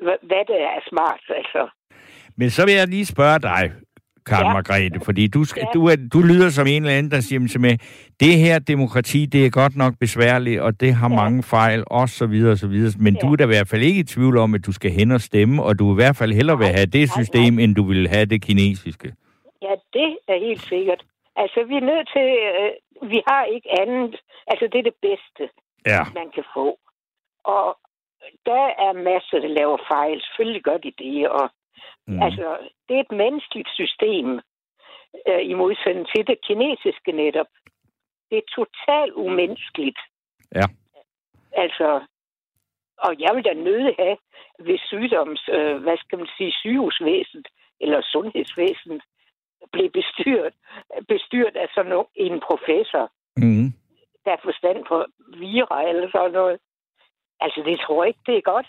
[0.02, 1.68] hva- hvad det er smart, altså.
[2.36, 3.62] Men så vil jeg lige spørge dig,
[4.26, 4.52] Karen ja.
[4.52, 5.70] Margrethe, fordi du, skal, Ja.
[5.74, 7.78] du, er, du lyder som en eller anden, der siger mig,
[8.20, 11.16] det her demokrati, det er godt nok besværligt, og det har ja.
[11.16, 12.92] Mange fejl, og så videre, og så videre.
[12.98, 13.20] Men ja.
[13.20, 15.20] Du er da i hvert fald ikke i tvivl om, at du skal hen og
[15.20, 17.74] stemme, og du vil i hvert fald hellere vil Nej, have det nej, system, end
[17.74, 19.08] du vil have det kinesiske.
[19.62, 21.02] Ja, det er helt sikkert.
[21.36, 22.26] Altså, vi er nødt til...
[22.60, 22.70] Øh,
[23.12, 24.16] vi har ikke andet...
[24.50, 25.42] Altså, det er det bedste.
[25.86, 26.02] Ja.
[26.14, 26.66] man kan få.
[27.44, 27.66] Og
[28.50, 30.16] der er masser, der laver fejl.
[30.26, 31.28] Selvfølgelig gør de det.
[31.28, 31.46] Og,
[32.06, 32.22] Mm.
[32.22, 34.40] Altså, det er et menneskeligt system,
[35.28, 37.46] øh, i modsætning til det kinesiske netop.
[38.30, 39.98] Det er totalt umenneskeligt.
[40.54, 40.66] Ja.
[41.56, 41.88] Altså,
[42.98, 44.16] og jeg vil da nøde have,
[44.58, 47.48] hvis sygdoms, øh, hvad skal man sige, sygehusvæsenet
[47.80, 49.02] eller sundhedsvæsenet
[49.72, 50.54] blev bestyret,
[51.08, 53.72] bestyret af sådan no- en professor Mm.
[54.24, 55.06] der er forstand på
[55.38, 56.58] vira eller sådan noget.
[57.40, 58.66] Altså, det tror jeg ikke, det er godt.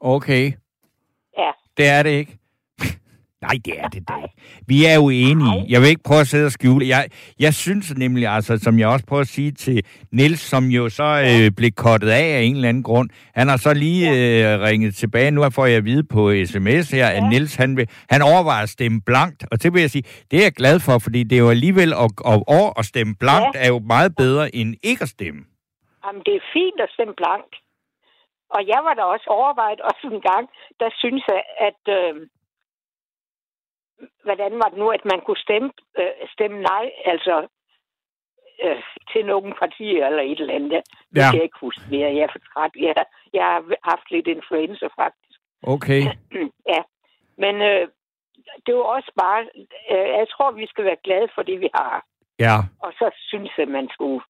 [0.00, 0.44] Okay.
[1.38, 1.50] Ja.
[1.76, 2.38] Det er det ikke.
[3.42, 4.34] Nej, det er det da ikke.
[4.66, 5.64] Vi er jo enige.
[5.68, 6.88] Jeg vil ikke prøve at sidde og skjule.
[6.88, 7.08] Jeg,
[7.38, 11.08] jeg synes nemlig, altså, som jeg også prøver at sige til Nils, som jo så
[11.28, 13.10] øh, blev kottet af af en eller anden grund.
[13.34, 15.30] Han har så lige øh, ringet tilbage.
[15.30, 17.22] Nu får jeg at vide på sms her, at.
[17.30, 19.46] Nils, han, vil, han overvejer at stemme blankt.
[19.52, 21.92] Og det vil jeg sige, det er jeg glad for, fordi det er jo alligevel
[21.92, 23.60] at, at, at, at stemme blankt Ja.
[23.64, 25.40] er jo meget bedre end ikke at stemme.
[26.04, 27.50] Jamen, det er fint at stemme blank.
[28.54, 30.44] Og jeg var da også overvejet også en gang,
[30.80, 31.82] der synes jeg, at...
[31.98, 32.14] Øh,
[34.24, 37.46] hvordan var det nu, at man kunne stemme, øh, stemme nej, altså
[38.64, 38.82] øh,
[39.12, 40.82] til nogle partier eller et eller andet.
[41.14, 41.26] Det Ja.
[41.30, 42.14] kan jeg ikke huske mere.
[42.16, 42.70] Jeg er for træt.
[42.76, 42.94] Jeg,
[43.32, 45.38] jeg har haft lidt influenza, faktisk.
[45.62, 46.00] Okay.
[46.74, 46.80] ja.
[47.38, 47.88] Men øh,
[48.66, 49.40] det er jo også bare...
[49.92, 52.04] Øh, jeg tror, vi skal være glade for det, vi har.
[52.38, 52.56] Ja.
[52.82, 54.20] Og så synes jeg, man skulle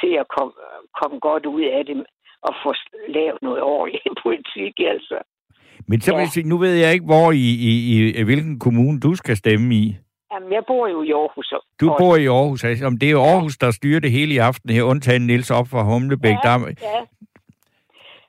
[0.00, 0.52] se at komme,
[1.00, 2.06] komme godt ud af det
[2.42, 2.74] og få
[3.08, 5.18] lavet noget ordentligt politik, altså.
[5.88, 7.72] Men så vil jeg sige, nu ved jeg ikke, hvor i, i,
[8.20, 9.96] i hvilken kommune du skal stemme i.
[10.32, 11.54] Jamen, jeg bor jo i Aarhus.
[11.80, 12.64] Du bor i Aarhus.
[12.64, 15.50] Altså, om det er jo Aarhus, der styrer det hele i aften her, undtagen Nils
[15.50, 16.36] op fra Humlebæk.
[16.44, 17.00] Ja, Der, ja.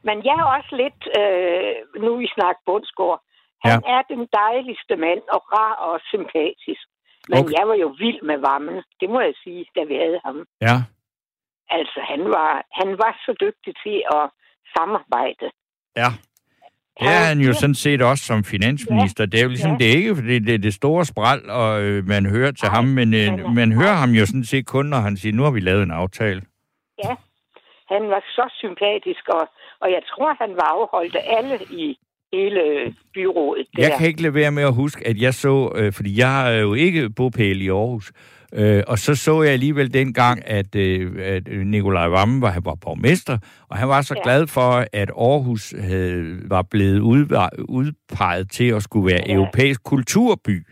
[0.07, 3.21] Men jeg er også lidt, øh, nu vi snakker Bundsgaard,
[3.65, 3.93] han ja.
[3.95, 6.83] er den dejligste mand, og rar og sympatisk.
[7.29, 7.53] Men okay.
[7.57, 10.37] jeg var jo vild med varmen, det må jeg sige, da vi havde ham.
[10.61, 10.77] ja.
[11.79, 14.23] Altså, han var, han var så dygtig til at
[14.75, 15.47] samarbejde.
[16.01, 16.09] Ja.
[16.99, 19.25] Det er han jo sådan set også som finansminister.
[19.25, 19.77] Det er jo ligesom, Ja.
[19.77, 22.75] det er ikke, fordi det er det store spral, og øh, man hører til Nej,
[22.75, 25.43] ham, men øh, øh, man hører ham jo sådan set kun, når han siger, nu
[25.43, 26.41] har vi lavet en aftale.
[27.03, 27.13] Ja,
[27.93, 29.43] han var så sympatisk, og,
[29.81, 31.97] og jeg tror, han var afholdt af alle i
[32.33, 32.61] hele
[33.13, 33.67] byrådet.
[33.75, 33.83] Der.
[33.83, 36.49] Jeg kan ikke lade være med at huske, at jeg så, øh, fordi jeg har
[36.49, 38.11] jo ikke bopæl i Aarhus,
[38.53, 43.37] øh, og så så jeg alligevel dengang, at, øh, at Nikolaj Vammen var, var borgmester,
[43.69, 44.21] og han var så Ja.
[44.23, 49.33] glad for, at Aarhus havde, var blevet udva- udpeget til at skulle være Ja.
[49.33, 50.65] europæisk kulturby.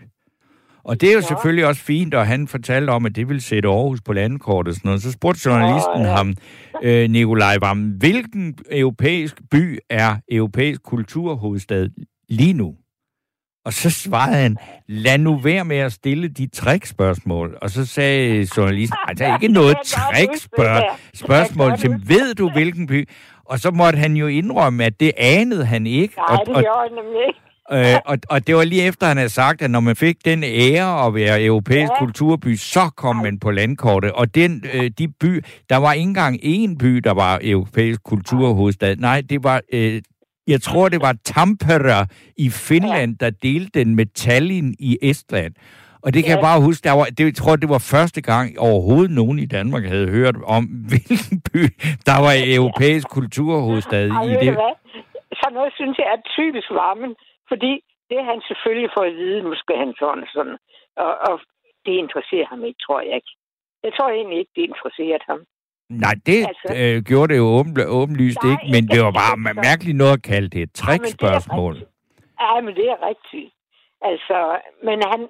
[0.84, 1.26] Og det er jo Ja.
[1.28, 4.76] selvfølgelig også fint, og han fortalte om, at det ville sætte Aarhus på landkortet og
[4.76, 5.02] sådan noget.
[5.02, 6.16] Så spurgte journalisten Åh, ja.
[6.16, 6.34] ham,
[6.84, 11.90] øh, Nikolaj Vammen, hvilken europæisk by er europæisk kulturhovedstad
[12.30, 12.76] lige nu?
[13.70, 14.58] Og så svarede han,
[14.88, 17.58] lad nu være med at stille de trickspørgsmål.
[17.62, 21.78] Og så sagde journalisten, nej, der er ikke noget trickspørgsmål.
[21.78, 23.10] til, ved du hvilken by?
[23.46, 26.14] Og så måtte han jo indrømme, at det anede han ikke.
[26.18, 27.40] Nej, og, det gjorde han nemlig ikke.
[27.96, 30.44] Øh, og, og det var lige efter, han havde sagt, at når man fik den
[30.44, 32.00] ære at være europæisk Ja.
[32.00, 34.12] kulturby, så kom man på landkortet.
[34.12, 38.96] Og den, øh, de by, der var ikke engang én by, der var europæisk kulturhovedstad.
[38.96, 40.02] Nej, det var, øh,
[40.54, 42.02] jeg tror, det var Tampere
[42.46, 45.54] i Finland, der delte den med Tallinn i Estland.
[46.06, 46.36] Og det kan Ja.
[46.36, 49.48] jeg bare huske, der var, det, jeg tror, det var første gang overhovedet nogen i
[49.58, 51.62] Danmark havde hørt om, hvilken by,
[52.10, 54.54] der var europæisk kulturhovedstad Ej, i det.
[55.40, 57.12] Sådan noget synes jeg er typisk varmen,
[57.52, 57.72] fordi
[58.10, 60.58] det har han selvfølgelig får at vide, nu skal han sådan og sådan.
[61.04, 61.36] Og, og
[61.86, 63.34] det interesserer ham ikke, tror jeg ikke.
[63.86, 65.42] Jeg tror egentlig ikke, det interesserede ham.
[65.90, 69.36] Nej, det Altså- øh, gjorde det jo åben, åbenlyst Nej, ikke, men det var bare
[69.38, 71.76] altså- mærkeligt noget at kalde det et trickspørgsmål.
[72.42, 73.50] Ja, men det er rigtigt.
[74.10, 74.38] Altså,
[74.88, 75.22] men han,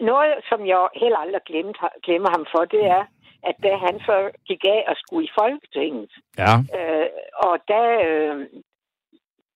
[0.00, 3.04] noget, som jeg heller aldrig glemte, glemmer ham for, det er,
[3.48, 4.16] at da han så
[4.48, 7.08] gik af og skulle i Folketinget, Ja, øh,
[7.46, 8.36] og der, øh,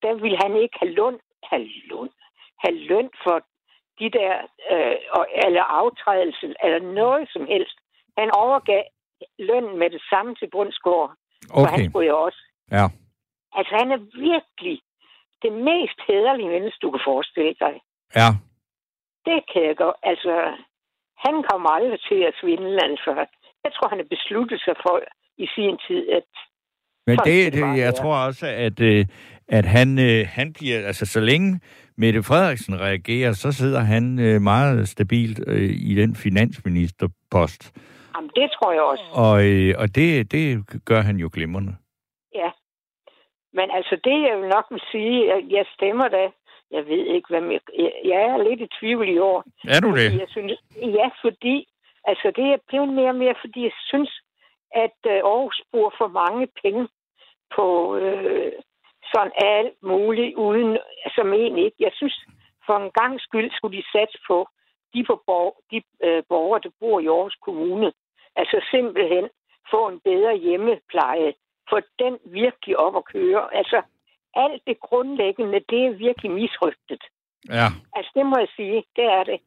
[0.05, 1.17] der ville han ikke have løn,
[1.51, 2.11] have løn,
[2.65, 3.37] have løn for
[4.01, 4.35] de der,
[4.73, 4.97] øh,
[5.47, 7.77] eller aftrædelse, eller noget som helst.
[8.19, 8.85] Han overgav
[9.39, 11.11] lønnen med det samme til Bundsgaard,
[11.51, 11.71] for okay.
[11.73, 12.43] han skulle jo også.
[12.77, 12.87] Ja.
[13.59, 14.01] Altså, han er
[14.31, 14.77] virkelig
[15.45, 17.75] det mest hederlige menneske, du kan forestille dig.
[18.21, 18.29] Ja.
[19.29, 19.97] Det kan jeg godt.
[20.03, 20.35] Altså,
[21.25, 23.11] han kommer aldrig til at svindle, altså.
[23.65, 24.97] Jeg tror, han har besluttet sig for
[25.45, 26.29] i sin tid, at
[27.07, 29.07] Men det, det jeg tror også, at, øh,
[29.49, 31.61] at han, øh, han bliver, altså så længe
[31.97, 35.39] Mette Frederiksen reagerer, så sidder han øh, meget stabilt
[35.91, 37.73] i den finansministerpost.
[38.17, 39.05] Jamen, det tror jeg også.
[39.25, 40.45] Og, øh, og det, det
[40.85, 41.77] gør han jo glimrende.
[42.35, 42.51] Ja.
[43.53, 46.31] Men altså, det jeg vil nok vil sige, at jeg stemmer da.
[46.71, 47.43] Jeg ved ikke, hvad
[47.79, 49.45] jeg, jeg er lidt i tvivl i år.
[49.69, 50.19] Er du det?
[50.21, 50.53] Jeg synes,
[50.99, 51.69] ja, fordi
[52.05, 54.21] altså det er blevet mere og mere, fordi jeg synes,
[54.71, 56.89] at øh, Aarhus bruger for mange penge
[57.57, 58.53] på øh,
[59.15, 60.79] sådan alt muligt, uden,
[61.15, 61.77] som egentlig ikke.
[61.81, 62.17] Jeg synes,
[62.67, 64.49] for en gang skyld skulle de satse på
[64.95, 67.93] de, på borg, de øh, borgere, der bor i Aarhus Kommune.
[68.41, 69.25] Altså simpelthen
[69.73, 71.33] få en bedre hjemmepleje,
[71.71, 73.43] få den virkelig op at køre.
[73.61, 73.79] Altså
[74.35, 77.03] alt det grundlæggende, det er virkelig misrygtet.
[77.49, 77.69] Ja.
[77.97, 79.39] Altså det må jeg sige, det er det.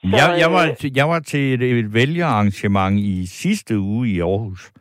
[0.00, 4.20] Så, Jeg, jeg, var, øh, jeg var til et, et vælgerarrangement i sidste uge i
[4.20, 4.72] Aarhus,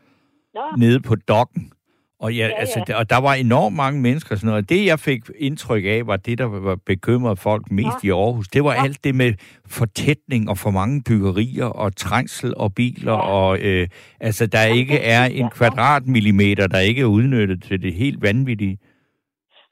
[0.53, 1.71] Nå, nede på Dokken.
[2.19, 2.59] Og, ja, Ja, ja.
[2.61, 2.83] Altså, ja.
[2.87, 4.63] der, og der var enormt mange mennesker og sådan noget.
[4.63, 8.07] Og det, jeg fik indtryk af, var det, der var bekymret folk mest Nå.
[8.07, 8.47] i Aarhus.
[8.47, 8.83] Det var Nå.
[8.83, 9.33] alt det med
[9.79, 13.13] fortætning og for mange byggerier og trængsel og biler.
[13.13, 13.29] Ja.
[13.37, 13.87] Og øh,
[14.19, 18.77] altså, der Jamen, ikke er en kvadratmillimeter, der ikke er udnyttet til det helt vanvittige.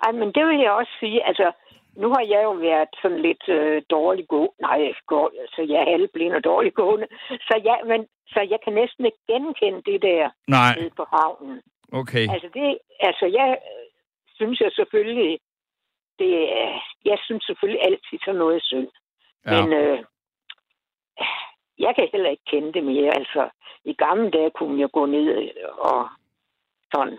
[0.06, 1.28] ej, men det vil jeg også sige.
[1.28, 1.48] Altså,
[2.02, 4.44] nu har jeg jo været sådan lidt øh, dårlig gå.
[4.62, 7.08] Nej, går, altså, jeg er halvblind og dårlig gående.
[7.48, 8.00] Så, ja, men,
[8.34, 11.58] så jeg kan næsten ikke genkende det der Nej, nede på havnen.
[12.02, 12.26] Okay.
[12.34, 12.78] Altså, det,
[13.10, 13.86] altså jeg øh,
[14.40, 15.32] synes jeg selvfølgelig,
[16.20, 16.82] det, er-
[17.12, 18.90] jeg synes selvfølgelig altid sådan noget er synd.
[19.46, 19.52] Ja.
[19.62, 20.00] Men øh,
[21.86, 23.12] jeg kan heller ikke kende det mere.
[23.22, 23.50] Altså,
[23.86, 25.28] i gamle dage kunne jeg gå ned
[25.80, 26.10] og
[26.94, 27.18] sådan.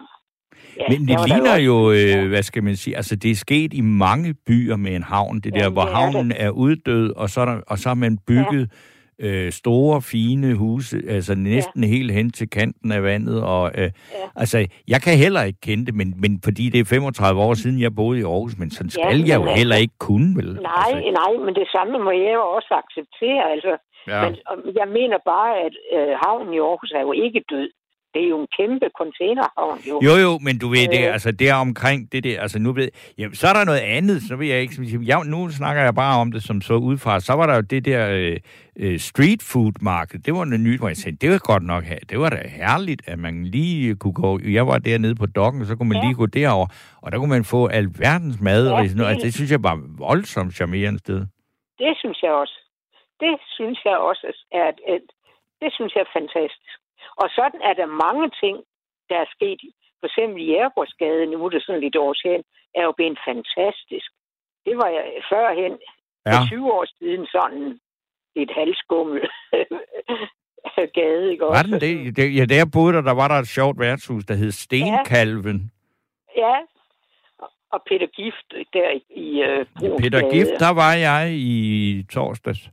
[0.81, 3.81] Ja, Men det ligner jo, øh, hvad skal man sige, altså det er sket i
[3.81, 7.29] mange byer med en havn, det der, Jamen, hvor det er havnen er uddød, og
[7.29, 8.73] så, er der, og så har man bygget
[9.21, 11.89] øh, store, fine huse, altså næsten ja.
[11.89, 13.91] helt hen til kanten af vandet, og øh, Ja.
[14.37, 17.81] altså, jeg kan heller ikke kende det, men, men fordi det er 35 år siden,
[17.81, 20.51] jeg boede i Aarhus, men sådan Ja, skal jeg jo men heller ikke kunne, vel?
[20.63, 23.45] Nej, Altså, nej, men det samme må jeg jo også acceptere.
[23.55, 23.73] Altså,
[24.13, 24.21] ja.
[24.29, 24.33] Men
[24.81, 27.69] jeg mener bare, at øh, havnen i Aarhus er jo ikke død.
[28.17, 30.01] Det er jo en kæmpe containerhavn, jo.
[30.07, 31.13] Jo, jo, men du ved, det, Øh.
[31.13, 32.89] altså, det er omkring det der, altså nu ved,
[33.19, 35.95] jamen, så er der noget andet, så vil jeg ikke, sige- jeg, nu snakker jeg
[35.95, 38.37] bare om det som så udefra, så var der jo det der øh,
[38.77, 41.85] øh, street food marked, det var noget nyt, hvor jeg sagde, det var godt nok,
[41.85, 41.99] her.
[42.11, 45.77] det var da herligt, at man lige kunne gå, jeg var dernede på dokken, så
[45.77, 46.05] kunne man Ja.
[46.05, 46.67] lige gå derover,
[47.03, 49.51] og der kunne man få alverdens mad, Ja, og sådan noget, det- altså, det synes
[49.51, 51.21] jeg var voldsomt charmerende sted.
[51.79, 52.57] Det synes jeg også.
[53.21, 55.07] Det synes jeg også er et, et,
[55.63, 56.71] det synes jeg er fantastisk.
[57.23, 58.57] Og sådan er der mange ting,
[59.11, 59.61] der er sket.
[60.01, 62.43] For eksempel i Jægergårdsgade, nu er det sådan lidt år siden,
[62.75, 64.09] er jo blevet fantastisk.
[64.67, 65.75] Det var jeg førhen,
[66.27, 67.81] Ja, for 20 år siden, sådan
[68.37, 69.21] et halvskummel
[70.99, 71.63] gade, ikke var også?
[71.67, 72.17] den det?
[72.17, 72.37] det?
[72.37, 75.71] Ja, der boede der, der var der et sjovt værtshus, der hed Stenkalven.
[76.37, 76.57] Ja,
[77.73, 79.27] og Peter Gift der i,
[79.79, 80.31] Bruuns Peter.
[80.33, 82.71] Gift, der var jeg i torsdags.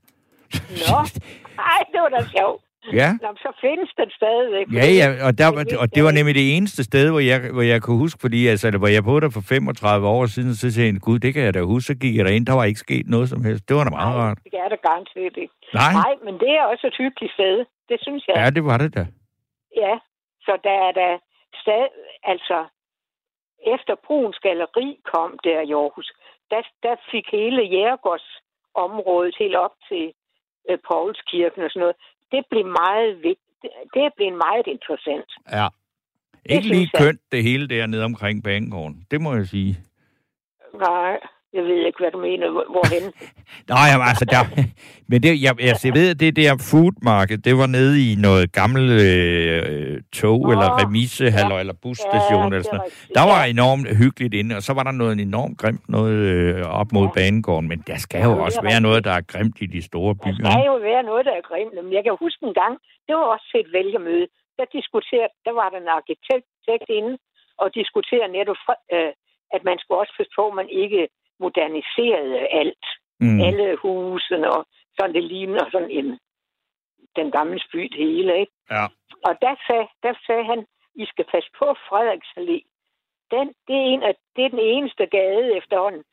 [0.54, 0.98] Nå,
[1.74, 2.64] ej, det var da sjovt.
[3.01, 3.09] Ja.
[3.21, 4.65] Nå, så findes den stadigvæk.
[4.79, 7.61] Ja, ja, og, der, var, og det var nemlig det eneste sted, hvor jeg, hvor
[7.61, 10.89] jeg kunne huske, fordi altså, hvor jeg boede der for 35 år siden, så sagde
[10.93, 13.05] jeg, gud, det kan jeg da huske, så gik jeg derind, der var ikke sket
[13.15, 13.63] noget som helst.
[13.69, 14.38] Det var da meget Nej, rart.
[14.43, 15.53] det er der garanteret ikke.
[15.73, 17.55] Nej, Nej, men det er også et hyggeligt sted.
[17.89, 18.36] Det synes jeg.
[18.38, 19.03] ja, det var det da.
[19.84, 19.93] Ja,
[20.45, 21.11] så der er der
[21.61, 21.86] stad,
[22.23, 22.57] altså
[23.75, 26.09] efter Bruns Galeri kom der i Aarhus,
[26.51, 28.27] der, der fik hele Jægergårds
[28.86, 30.05] området helt op til
[30.69, 31.95] øh, Paulskirken og sådan noget.
[32.34, 33.39] Det blev meget vigtigt.
[33.93, 35.29] Det er blevet meget interessant.
[35.51, 35.67] Ja.
[36.45, 39.07] Ikke lige kønt, det hele dernede omkring banegården.
[39.11, 39.73] Det må jeg sige.
[40.73, 41.19] Nej.
[41.58, 42.45] Jeg ved ikke, hvad du mener.
[42.56, 43.04] Hvor- Hvorhen?
[43.74, 44.41] Nej, jamen, altså, der,
[45.10, 48.10] men det, jeg, altså, jeg ved, at det der food market, det var nede i
[48.28, 51.60] noget gammelt øh, tog, Nå, eller remissehal, ja.
[51.62, 52.93] eller busstation, Ja, eller sådan noget.
[53.18, 56.89] Der var enormt hyggeligt inde, og så var der noget enormt grimt noget øh, op
[56.97, 57.14] mod Ja.
[57.20, 60.12] banegården, men der skal jo Ja, også være noget, der er grimt i de store
[60.14, 60.36] Der byer.
[60.51, 60.72] skal ikke?
[60.72, 61.74] jo være noget, der er grimt.
[61.86, 62.74] Men jeg kan huske en gang,
[63.08, 64.28] det var også et vælgermøde.
[64.58, 67.14] Der diskuterede, der var der en arkitekt inde,
[67.62, 68.62] og diskuterede netop,
[68.95, 69.12] øh,
[69.56, 71.01] at man skulle også på, at man ikke
[71.44, 72.86] moderniserede alt.
[73.20, 73.39] Mm.
[73.48, 74.62] Alle husene og
[74.96, 76.08] sådan det ligner sådan en,
[77.16, 78.56] den gamle by det hele, ikke?
[78.72, 78.86] Ja.
[79.28, 80.60] Og der sagde, der sagde han,
[80.96, 82.60] I skal passe på Frederiks Allé.
[83.34, 86.04] Den, det, er en af, det er den eneste gade efterhånden,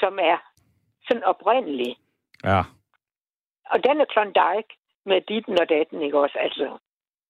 [0.00, 0.38] som er
[1.06, 1.96] sådan oprindelig.
[2.44, 2.60] Ja.
[3.72, 4.72] Og den er Klondike
[5.06, 6.38] med ditten og datten, ikke også?
[6.38, 6.78] Altså,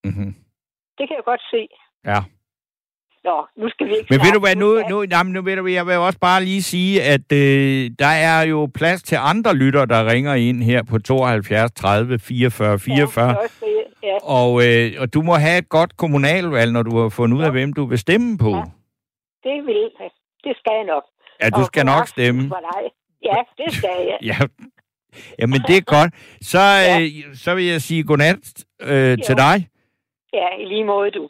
[0.09, 0.33] Mm-hmm.
[0.99, 1.69] det kan jeg godt se.
[2.05, 2.21] Ja.
[3.29, 5.67] Nå, nu skal vi ikke Men ved du hvad, nu, nu, jamen, nu ved du,
[5.67, 9.85] jeg vil også bare lige sige, at øh, der er jo plads til andre lytter,
[9.85, 13.29] der ringer ind her på 72 30 44 44.
[13.29, 13.67] Ja, også
[14.03, 14.17] ja.
[14.23, 17.47] Og, øh, og du må have et godt kommunalvalg, når du har fundet ud af,
[17.47, 17.51] Ja.
[17.53, 18.51] hvem du vil stemme på.
[18.51, 18.63] Ja.
[19.49, 19.91] Det vil
[20.45, 21.05] Det skal jeg nok.
[21.43, 22.49] Ja, du Og skal nok stemme.
[22.49, 22.83] For dig.
[23.25, 24.19] Ja, det skal jeg.
[24.31, 24.39] Ja.
[25.39, 26.15] Jamen, det er godt.
[26.41, 26.59] Så,
[26.91, 29.69] øh, så vil jeg sige godnat øh, til dig.
[30.33, 31.29] Ja, i lige måde, du.